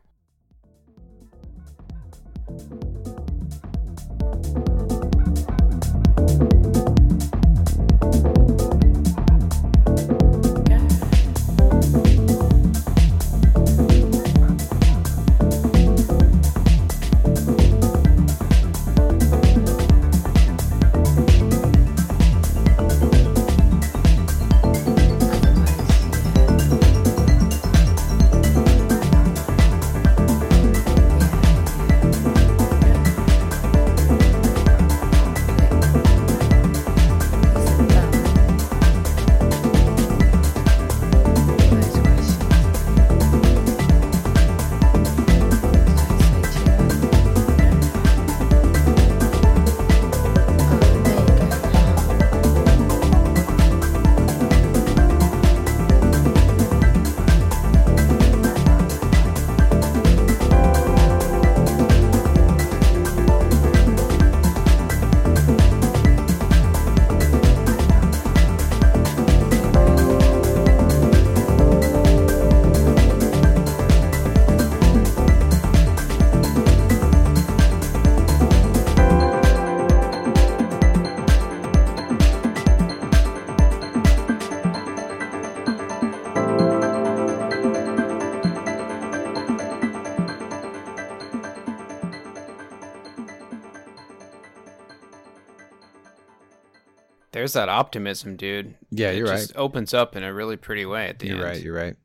[97.54, 98.74] There's that optimism, dude.
[98.90, 99.38] Yeah, It you're right.
[99.38, 101.46] just opens up in a really pretty way at the You're end.
[101.46, 101.62] right.
[101.62, 101.96] You're right.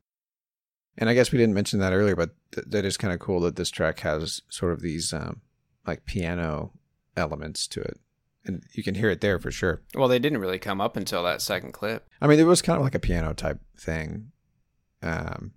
[0.99, 3.41] And I guess we didn't mention that earlier, but th- that is kind of cool
[3.41, 5.41] that this track has sort of these um,
[5.87, 6.73] like piano
[7.17, 7.99] elements to it,
[8.45, 9.81] and you can hear it there for sure.
[9.95, 12.07] Well, they didn't really come up until that second clip.
[12.21, 14.33] I mean, it was kind of like a piano type thing,
[15.03, 15.53] um,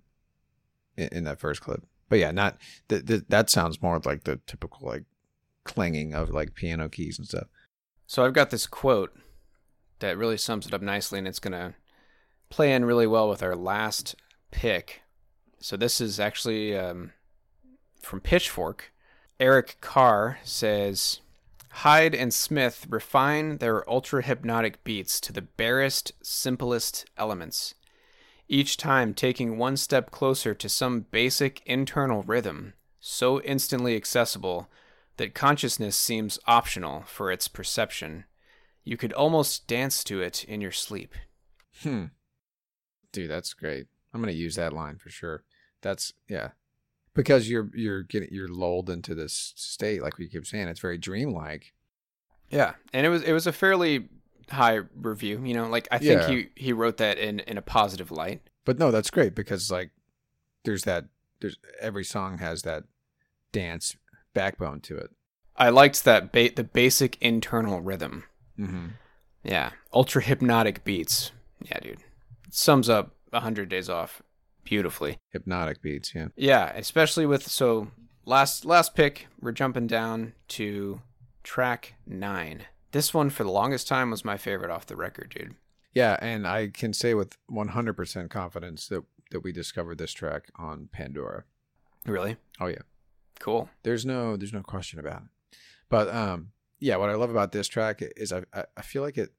[0.96, 1.84] in, in that first clip.
[2.08, 2.56] But yeah, not
[2.88, 5.04] th- th- that sounds more like the typical like
[5.64, 7.48] clanging of like piano keys and stuff.
[8.06, 9.12] So I've got this quote
[10.02, 11.74] that really sums it up nicely, and it's going to
[12.50, 14.14] play in really well with our last
[14.50, 15.00] pick.
[15.58, 17.12] So this is actually um,
[18.00, 18.92] from Pitchfork.
[19.40, 21.20] Eric Carr says
[21.70, 27.74] Hyde and Smith refine their ultra hypnotic beats to the barest, simplest elements,
[28.48, 34.68] each time taking one step closer to some basic internal rhythm, so instantly accessible
[35.16, 38.24] that consciousness seems optional for its perception.
[38.84, 41.14] You could almost dance to it in your sleep.
[41.82, 42.06] Hmm.
[43.12, 43.86] Dude, that's great.
[44.12, 45.44] I'm gonna use that line for sure.
[45.80, 46.50] That's yeah.
[47.14, 50.98] Because you're you're getting you're lulled into this state, like we keep saying, it's very
[50.98, 51.72] dreamlike.
[52.50, 54.08] Yeah, and it was it was a fairly
[54.50, 55.42] high review.
[55.44, 56.28] You know, like I think Yeah.
[56.28, 58.42] he he wrote that in in a positive light.
[58.64, 59.90] But no, that's great because like
[60.64, 61.06] there's that
[61.40, 62.84] there's every song has that
[63.52, 63.96] dance
[64.34, 65.10] backbone to it.
[65.56, 68.24] I liked that ba- the basic internal rhythm.
[68.62, 68.86] Mm-hmm.
[69.44, 71.32] Yeah, ultra hypnotic beats.
[71.62, 71.98] Yeah, dude,
[72.46, 74.22] it sums up a hundred days off
[74.64, 75.18] beautifully.
[75.30, 76.28] Hypnotic beats, yeah.
[76.36, 77.88] Yeah, especially with so
[78.24, 81.00] last last pick, we're jumping down to
[81.42, 82.66] track nine.
[82.92, 85.54] This one for the longest time was my favorite off the record, dude.
[85.94, 90.88] Yeah, and I can say with 100% confidence that that we discovered this track on
[90.92, 91.44] Pandora.
[92.06, 92.36] Really?
[92.60, 92.82] Oh yeah.
[93.40, 93.68] Cool.
[93.82, 95.56] There's no there's no question about it.
[95.88, 96.52] But um
[96.82, 98.42] yeah, what I love about this track is I
[98.76, 99.30] I, feel like it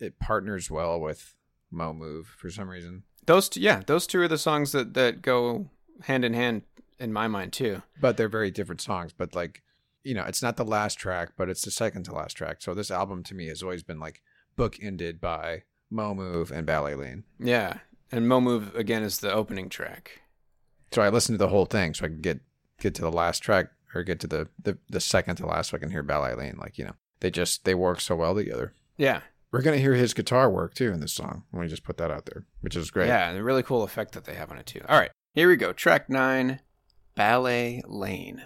[0.00, 1.36] it partners well with
[1.70, 3.04] Mo Move for some reason.
[3.26, 5.70] Those two, yeah, those two are the songs that that go
[6.02, 6.62] hand in hand
[6.98, 7.82] in my mind too.
[8.00, 9.62] But they're very different songs, but like
[10.02, 12.60] you know, it's not the last track, but it's the second to last track.
[12.60, 14.20] So this album to me has always been like
[14.56, 17.22] bookended by Mo Move and Ballet Lane.
[17.38, 17.78] Yeah,
[18.10, 20.22] and Mo Move again is the opening track.
[20.90, 22.40] So I listened to the whole thing so I could get
[22.80, 25.76] get to the last track or get to the the, the second to last so
[25.76, 26.56] I can hear Ballet Lane.
[26.58, 28.72] Like, you know, they just they work so well together.
[28.96, 29.20] Yeah,
[29.52, 31.44] We're gonna hear his guitar work too in this song.
[31.52, 33.08] Let me just put that out there, which is great.
[33.08, 34.80] yeah, and a really cool effect that they have on it too.
[34.88, 35.72] All right, here we go.
[35.72, 36.60] Track nine,
[37.14, 38.42] Ballet Lane.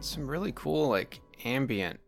[0.00, 2.00] Some really cool like ambient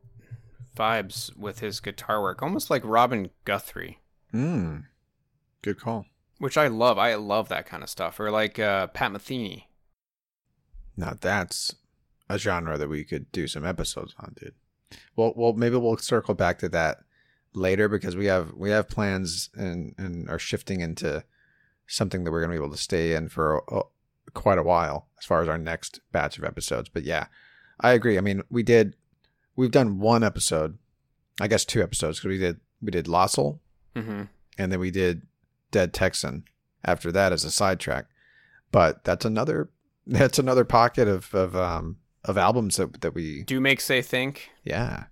[0.76, 3.98] vibes with his guitar work, almost like Robin Guthrie.
[4.32, 4.84] Mm.
[5.62, 6.06] Good call.
[6.38, 6.98] which I love.
[6.98, 8.18] I love that kind of stuff.
[8.18, 9.64] Or like uh, Pat Metheny.
[10.96, 11.74] Now that's
[12.28, 14.54] a genre that we could do some episodes on, dude.
[15.16, 16.98] Well, well, maybe we'll circle back to that
[17.52, 21.24] later because we have we have plans and and are shifting into
[21.86, 23.82] something that we're gonna be able to stay in for a,
[24.32, 26.88] quite a while as far as our next batch of episodes.
[26.88, 27.26] But yeah,
[27.80, 28.18] I agree.
[28.18, 28.96] I mean, we did
[29.56, 30.78] we've done one episode,
[31.40, 33.58] I guess two episodes because we did we did Loscil
[33.96, 34.22] Mm-hmm.
[34.56, 35.22] and then we did
[35.72, 36.44] Dead Texan
[36.84, 38.06] after that as a sidetrack.
[38.72, 39.70] But that's another
[40.06, 44.50] that's another pocket of of um of albums that that we Do make say think.
[44.64, 45.04] yeah.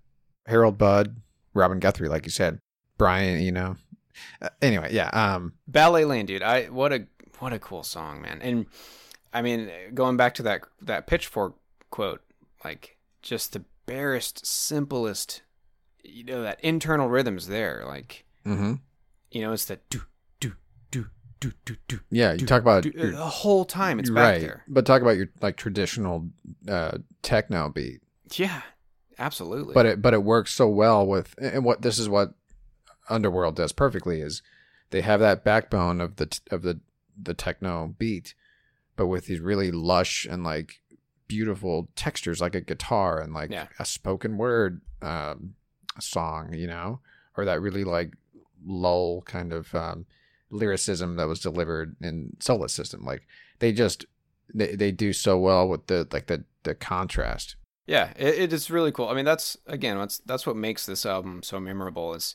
[0.46, 1.20] Harold Budd,
[1.52, 2.58] Robin Guthrie, like you said,
[2.96, 3.76] Brian, you know.
[4.40, 5.08] Uh, anyway, yeah.
[5.10, 6.42] Um, Ballet Lane, dude.
[6.42, 7.06] I what a
[7.38, 8.40] what a cool song, man.
[8.40, 8.64] And
[9.32, 11.54] I mean, going back to that that pitchfork
[11.90, 12.22] quote,
[12.64, 15.42] like just the barest, simplest,
[16.04, 17.82] you know, that internal rhythm's there.
[17.86, 18.74] Like hmm
[19.30, 20.02] you know, it's the do
[20.40, 20.54] do
[20.90, 21.06] do
[21.40, 22.00] do do do.
[22.11, 22.32] yeah.
[22.32, 23.98] You do, talk about do, your- the whole time.
[24.00, 24.64] It's you're back right, there.
[24.68, 26.28] but talk about your like traditional
[26.66, 28.00] uh, techno beat.
[28.32, 28.62] Yeah,
[29.18, 29.74] absolutely.
[29.74, 32.34] but it but it works so well with and what this is what
[33.11, 34.42] Underworld does perfectly is
[34.90, 36.80] they have that backbone of the t- of the
[37.20, 38.34] the techno beat,
[38.96, 40.80] but with these really lush and like
[41.28, 43.68] beautiful textures, like a guitar and like Yeah.
[43.78, 45.54] a spoken word um,
[46.00, 47.00] song, you know,
[47.36, 48.14] or that really like
[48.66, 50.06] lull kind of um,
[50.50, 53.04] lyricism that was delivered in Sola Sistim.
[53.04, 53.26] Like
[53.60, 54.06] they just
[54.52, 57.56] they, they do so well with the like the the contrast.
[57.86, 59.08] Yeah, it, it is really cool.
[59.08, 62.14] I mean, that's again, that's that's what makes this album so memorable.
[62.14, 62.34] Is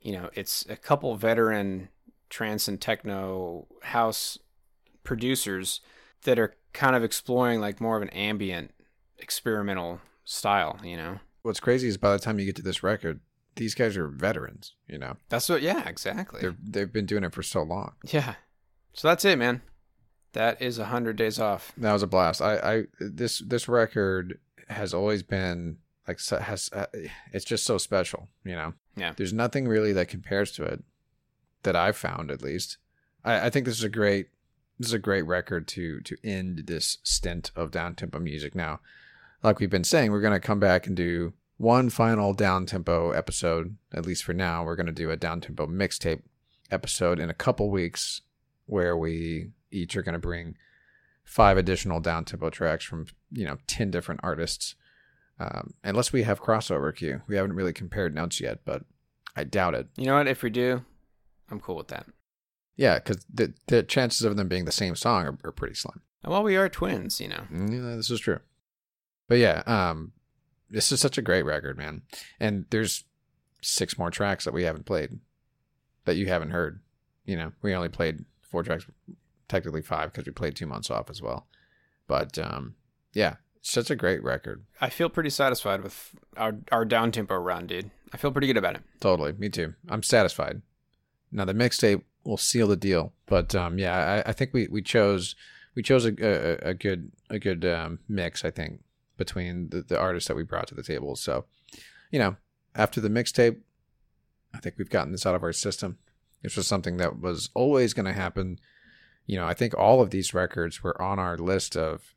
[0.00, 1.88] you know, it's a couple veteran
[2.28, 4.38] trance and techno house
[5.04, 5.80] producers
[6.22, 8.72] that are kind of exploring like more of an ambient
[9.18, 10.78] experimental style.
[10.82, 13.20] You know, What's crazy is by the time you get to this record,
[13.54, 14.74] these guys are veterans.
[14.88, 15.62] You know, that's what.
[15.62, 16.40] Yeah, exactly.
[16.40, 17.94] they're they've been doing it for so long.
[18.04, 18.34] Yeah.
[18.92, 19.62] So that's it, man.
[20.32, 21.72] That is a hundred days off.
[21.76, 22.42] That was a blast.
[22.42, 26.86] I, I this this record has always been like has uh,
[27.32, 28.28] it's just so special.
[28.44, 28.74] You know.
[28.96, 29.12] Yeah.
[29.16, 30.82] There's nothing really that compares to it
[31.62, 32.78] that I've found at least.
[33.24, 34.30] I, I think this is a great
[34.78, 38.54] this is a great record to to end this stint of down tempo music.
[38.54, 38.80] Now,
[39.42, 43.76] like we've been saying, we're gonna come back and do one final down tempo episode.
[43.92, 46.22] At least for now, we're gonna do a down tempo mixtape
[46.70, 48.22] episode in a couple weeks
[48.66, 50.56] where we each are gonna bring
[51.24, 54.74] five additional down tempo tracks from you know ten different artists.
[55.38, 58.84] Um, unless we have crossover Q, we haven't really compared notes yet, but
[59.36, 59.88] I doubt it.
[59.96, 60.28] You know what?
[60.28, 60.82] If we do,
[61.50, 62.06] I'm cool with that.
[62.76, 66.00] Yeah, because the the chances of them being the same song are, are pretty slim.
[66.22, 67.44] And Well, we are twins, you know.
[67.50, 68.40] Mm, Yeah, this is true.
[69.28, 70.12] But yeah, um,
[70.70, 72.02] this is such a great record, man.
[72.38, 73.04] And there's
[73.62, 75.18] six more tracks that we haven't played
[76.04, 76.80] that you haven't heard.
[77.24, 78.86] You know, we only played four tracks,
[79.48, 81.46] technically five because we played two months off as well.
[82.06, 82.76] But um,
[83.12, 84.64] yeah, such a great record.
[84.80, 87.90] I feel pretty satisfied with our our down tempo run, dude.
[88.12, 88.82] I feel pretty good about it.
[89.00, 89.74] Totally, me too.
[89.88, 90.62] I'm satisfied.
[91.32, 94.82] Now the mixtape will seal the deal, but um, yeah, I, I think we, we
[94.82, 95.34] chose
[95.74, 98.44] we chose a, a, a good a good um, mix.
[98.44, 98.80] I think
[99.16, 101.16] between the, the artists that we brought to the table.
[101.16, 101.44] So,
[102.10, 102.36] you know,
[102.74, 103.58] after the mixtape,
[104.54, 105.98] I think we've gotten this out of our system.
[106.42, 108.58] This was something that was always going to happen.
[109.26, 112.14] You know, I think all of these records were on our list of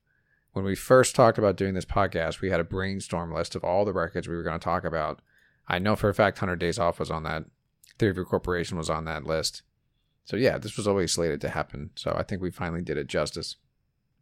[0.53, 2.41] when we first talked about doing this podcast.
[2.41, 5.21] We had a brainstorm list of all the records we were going to talk about.
[5.67, 7.45] I know for a fact 100 Days Off was on that.
[7.97, 9.61] Thievery Corporation was on that list.
[10.29, 11.89] So yeah, this was always slated to happen.
[11.95, 13.55] So I think we finally did it justice.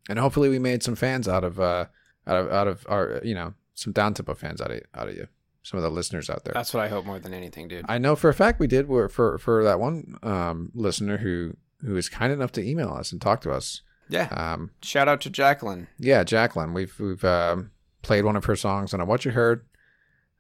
[0.08, 1.86] And hopefully we made some fans out of uh
[2.26, 5.16] out of out of our you know, some down tempo fans out of out of
[5.16, 5.28] you.
[5.64, 6.54] Some of the listeners out there.
[6.54, 7.84] That's what I hope more than anything, dude.
[7.90, 11.58] I know for a fact we did We're- for for that one um listener who
[11.82, 13.82] who was kind enough to email us and talk to us.
[14.08, 14.28] yeah.
[14.32, 15.88] Um Shout out to Jacqueline.
[16.00, 16.74] yeah, Jacqueline.
[16.74, 19.66] We've we've um, played one of her songs on a What You Heard.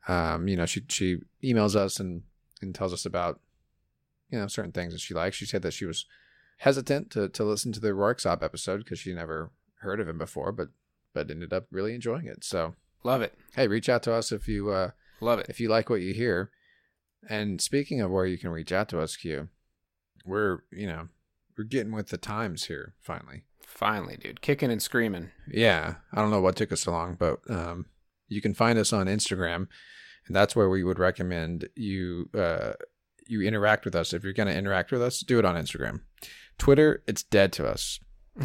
[0.08, 2.24] Um, you know, she she emails us and
[2.62, 3.42] and tells us about
[4.30, 5.36] you know certain things that she likes.
[5.36, 6.06] She said that she was
[6.60, 9.52] hesitant to to listen to the Rorschach episode because she never
[9.82, 10.70] heard of him before, but
[11.14, 12.44] but ended up really enjoying it.
[12.44, 13.34] So Love it.
[13.56, 15.46] hey, reach out to us if you uh, Love it.
[15.50, 16.52] if you like what you hear.
[17.30, 19.50] And speaking of where you can reach out to us, Q,
[20.26, 21.08] we're you know
[21.58, 23.44] we're getting with the times here finally.
[23.66, 24.42] Finally, dude.
[24.42, 25.32] Kicking and screaming.
[25.52, 27.86] Yeah, I don't know what took us so long, but um,
[28.28, 29.68] you can find us on Instagram,
[30.26, 32.74] and that's where we would recommend you uh,
[33.30, 34.14] you interact with us.
[34.14, 36.02] If you're going to interact with us, do it on Instagram.
[36.58, 38.00] Twitter, it's dead to us.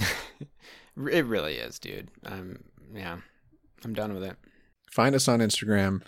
[0.96, 2.10] it really is, dude.
[2.24, 2.60] Um,
[2.94, 3.18] yeah.
[3.84, 4.36] I'm done with it.
[4.90, 6.02] Find us on Instagram.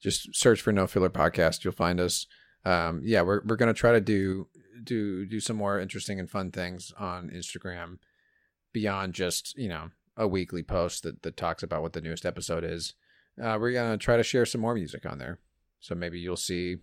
[0.00, 1.64] Just search for No Filler Podcast.
[1.64, 2.26] You'll find us.
[2.64, 4.48] Um, yeah, we're we're gonna try to do
[4.84, 7.98] do do some more interesting and fun things on Instagram
[8.72, 12.64] beyond just you know a weekly post that that talks about what the newest episode
[12.64, 12.94] is.
[13.42, 15.40] Uh, we're gonna try to share some more music on there.
[15.80, 16.76] So maybe you'll see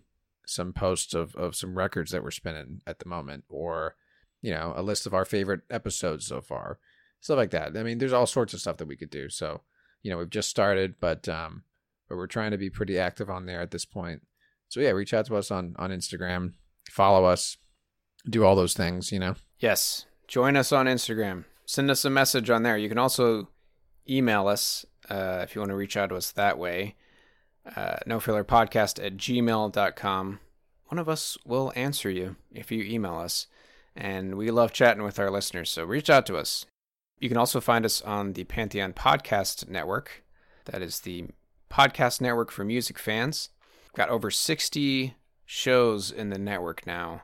[0.46, 3.96] some posts of of some records that we're spinning at the moment, or
[4.40, 6.78] you know a list of our favorite episodes so far,
[7.20, 7.76] stuff like that.
[7.76, 9.28] I mean, there's all sorts of stuff that we could do.
[9.28, 9.60] So
[10.02, 11.64] you know we've just started but um
[12.08, 14.22] but we're trying to be pretty active on there at this point
[14.68, 16.52] so yeah reach out to us on on instagram
[16.88, 17.56] follow us
[18.30, 20.06] do all those things you know Yes.
[20.28, 21.44] Join us on Instagram.
[21.64, 22.76] Send us a message on there.
[22.76, 23.48] You can also
[24.08, 26.94] email us uh, if you want to reach out to us that way.
[27.74, 30.40] Uh, no filler podcast at gmail.com.
[30.88, 33.48] One of us will answer you if you email us.
[33.96, 36.66] And we love chatting with our listeners, so reach out to us.
[37.18, 40.22] You can also find us on the Pantheon Podcast Network.
[40.66, 41.26] That is the
[41.70, 43.48] podcast network for music fans.
[43.96, 45.14] Got over 60
[45.46, 47.22] shows in the network now.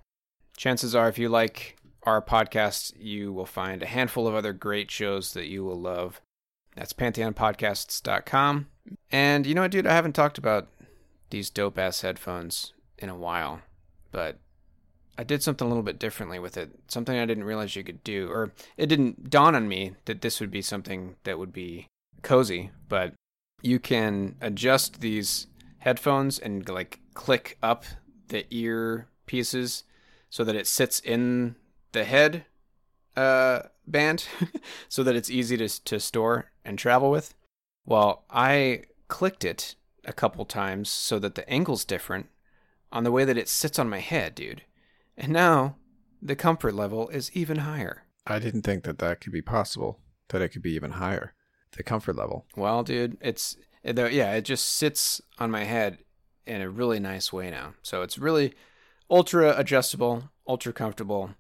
[0.57, 4.91] Chances are, if you like our podcast, you will find a handful of other great
[4.91, 6.21] shows that you will love.
[6.77, 8.67] That's pantheonpodcasts.com.
[9.11, 9.87] And you know what, dude?
[9.87, 10.69] I haven't talked about
[11.31, 13.61] these dope ass headphones in a while,
[14.11, 14.39] but
[15.19, 16.71] I did something a little bit differently with it.
[16.89, 20.41] Something I didn't realize you could do, or it didn't dawn on me that this
[20.41, 21.87] would be something that would be
[22.23, 22.71] cozy.
[22.89, 23.15] But
[23.61, 25.47] you can adjust these
[25.79, 27.85] headphones and like click up
[28.29, 29.85] the ear pieces
[30.31, 31.57] so that it sits in
[31.93, 32.47] the head
[33.15, 34.27] uh, band,
[34.89, 37.35] so that it's easy to to store and travel with.
[37.85, 42.29] Well, I clicked it a couple times so that the angle's different
[42.91, 44.63] on the way that it sits on my head, dude.
[45.17, 45.77] And now
[46.21, 48.05] the comfort level is even higher.
[48.27, 50.01] I didn't think that that could be possible.
[50.29, 51.35] That it could be even higher.
[51.77, 52.47] The comfort level.
[52.57, 55.99] Well, dude, it's yeah, it just sits on my head
[56.47, 57.75] in a really nice way now.
[57.83, 58.55] So it's really
[59.11, 61.31] ultra adjustable, ultra comfortable.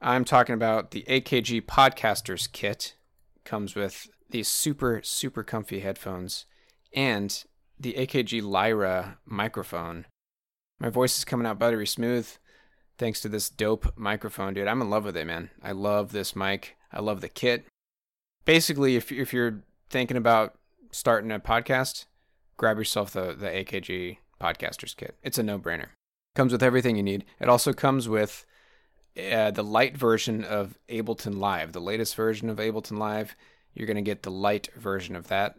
[0.00, 2.94] I'm talking about the AKG Podcasters kit.
[3.44, 6.46] Comes with these super super comfy headphones
[6.92, 7.44] and
[7.78, 10.06] the AKG Lyra microphone.
[10.80, 12.28] My voice is coming out buttery smooth
[12.98, 14.66] thanks to this dope microphone, dude.
[14.66, 15.50] I'm in love with it, man.
[15.62, 16.76] I love this mic.
[16.92, 17.66] I love the kit.
[18.44, 20.56] Basically, if if you're thinking about
[20.90, 22.06] starting a podcast,
[22.56, 25.16] grab yourself the the AKG Podcasters kit.
[25.22, 25.88] It's a no-brainer.
[26.34, 27.24] Comes with everything you need.
[27.40, 28.46] It also comes with
[29.16, 33.34] uh, the light version of Ableton Live, the latest version of Ableton Live.
[33.74, 35.56] You're gonna get the light version of that.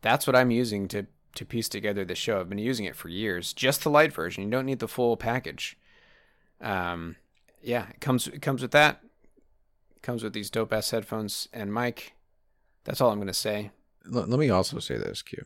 [0.00, 2.40] That's what I'm using to to piece together the show.
[2.40, 3.52] I've been using it for years.
[3.52, 4.44] Just the light version.
[4.44, 5.78] You don't need the full package.
[6.60, 7.16] Um,
[7.62, 9.00] yeah, it comes it comes with that.
[9.96, 12.14] It comes with these dope ass headphones and mic.
[12.84, 13.70] That's all I'm gonna say.
[14.06, 15.44] L- let me also say this, Q.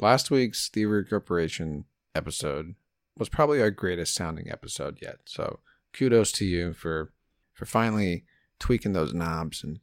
[0.00, 1.84] Last week's Thievery Corporation
[2.14, 2.74] episode
[3.16, 5.18] was probably our greatest sounding episode yet.
[5.26, 5.60] So
[5.92, 7.12] kudos to you for
[7.52, 8.24] for finally
[8.58, 9.78] tweaking those knobs and,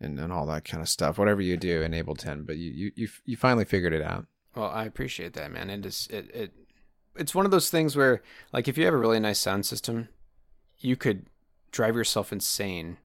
[0.00, 1.18] and, and all that kind of stuff.
[1.18, 4.26] Whatever you do in Ableton, but you, you, you, you finally figured it out.
[4.54, 5.68] Well, I appreciate that, man.
[5.70, 6.52] It is it it
[7.14, 8.22] it's one of those things where
[8.52, 10.08] like if you have a really nice sound system,
[10.78, 11.26] you could
[11.72, 12.96] drive yourself insane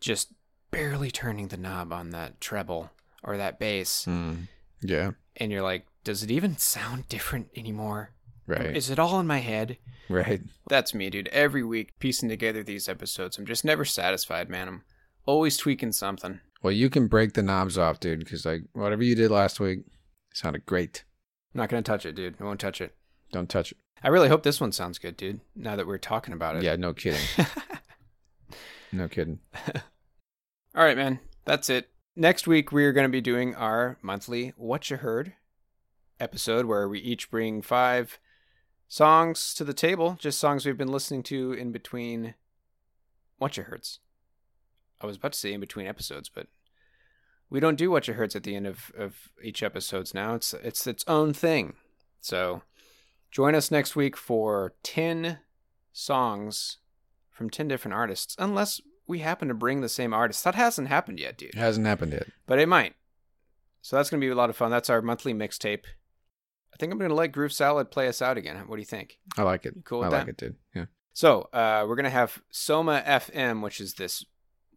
[0.00, 0.32] just
[0.70, 2.90] barely turning the knob on that treble
[3.22, 4.48] or that bass Mm.
[4.80, 5.12] Yeah.
[5.36, 8.10] and you're like, does it even sound different anymore?
[8.46, 8.76] Right.
[8.76, 9.78] Is it all in my head?
[10.08, 10.40] right.
[10.68, 11.28] That's me, dude.
[11.28, 13.38] Every week piecing together these episodes.
[13.38, 14.66] I'm just never satisfied, man.
[14.68, 14.82] I'm
[15.26, 16.40] always tweaking something.
[16.62, 19.80] Well, you can break the knobs off, dude, because like whatever you did last week
[20.32, 21.04] sounded great.
[21.54, 22.36] I'm not gonna touch it, dude.
[22.40, 22.94] I won't touch it.
[23.32, 23.78] Don't touch it.
[24.04, 25.40] I really hope this one sounds good, dude.
[25.54, 26.64] Now that we're talking about it.
[26.64, 27.20] Yeah, no kidding.
[28.92, 29.38] no kidding.
[30.74, 31.20] All right, man.
[31.44, 31.88] That's it.
[32.16, 35.34] Next week, we're going to be doing our monthly What You Heard
[36.18, 38.18] episode where we each bring five
[38.88, 42.34] songs to the table, just songs we've been listening to in between
[43.38, 44.00] What You Heards.
[45.02, 46.46] I was about to say in between episodes, but
[47.50, 50.34] we don't do What You Heards at the end of, of each episodes now.
[50.34, 51.74] It's it's its own thing.
[52.20, 52.62] So
[53.30, 55.38] join us next week for 10
[55.92, 56.78] songs
[57.30, 60.44] from 10 different artists, unless we happen to bring the same artist.
[60.44, 61.50] That hasn't happened yet, dude.
[61.50, 62.28] It hasn't happened yet.
[62.46, 62.94] But it might.
[63.80, 64.70] So that's going to be a lot of fun.
[64.70, 65.84] That's our monthly mixtape.
[66.72, 68.56] I think I'm going to let Groove Salad play us out again.
[68.66, 69.18] What do you think?
[69.36, 69.74] I like it.
[69.76, 70.30] You cool I like that?
[70.30, 70.56] it, dude.
[70.74, 70.84] Yeah.
[71.12, 74.24] So uh, we're going to have Soma FM, which is this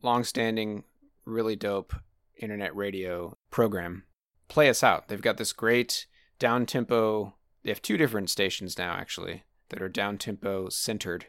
[0.06, 0.84] long-standing,
[1.26, 1.94] really dope
[2.38, 4.04] internet radio program,
[4.48, 5.08] play us out.
[5.08, 6.06] They've got this great
[6.40, 7.34] down-tempo.
[7.64, 11.26] They have two different stations now, actually, that are down-tempo centered.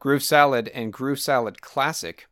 [0.00, 2.26] Groove Salad and Groove Salad Classic,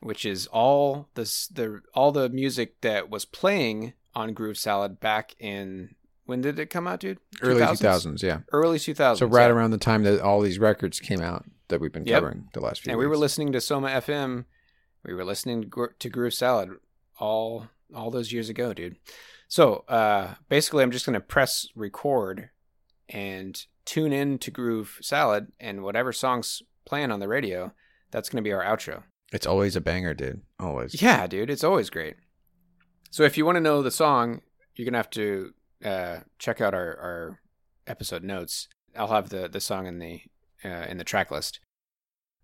[0.00, 5.34] which is all this the all the music that was playing on Groove Salad back
[5.38, 5.94] in
[6.24, 7.18] when did it come out, dude?
[7.42, 8.38] Early 2000s, yeah.
[8.52, 9.18] Early 2000s.
[9.18, 9.52] So right yeah.
[9.52, 12.16] around the time that all these records came out that we've been Yep.
[12.16, 12.94] covering the last few years.
[12.94, 14.44] and we were listening to Soma FM.
[15.04, 16.70] We were listening to Gro- to Groove Salad
[17.18, 18.96] all all those years ago, dude.
[19.48, 22.50] So uh, basically, I'm just gonna press record
[23.08, 27.72] and tune in to Groove Salad and whatever songs playing on the radio.
[28.10, 29.04] That's gonna be our outro.
[29.32, 30.42] It's always a banger, dude.
[30.58, 31.00] Always.
[31.00, 32.16] Yeah, dude, it's always great.
[33.10, 34.40] So if you want to know the song,
[34.74, 35.52] you're gonna have to
[35.84, 37.40] uh, check out our, our
[37.86, 38.68] episode notes.
[38.96, 40.22] I'll have the the song in the
[40.64, 41.60] uh, in the track list.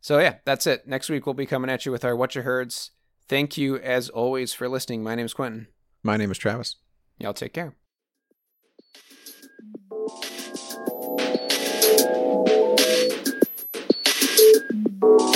[0.01, 0.87] So yeah, that's it.
[0.87, 2.93] Next week we'll be coming at you with our Whatcha Herds.
[3.29, 5.03] Thank you as always for listening.
[5.03, 5.67] My name is Quentin.
[6.03, 6.77] My name is Travis.
[7.19, 7.75] Y'all take care.
[14.69, 15.36] Thank you.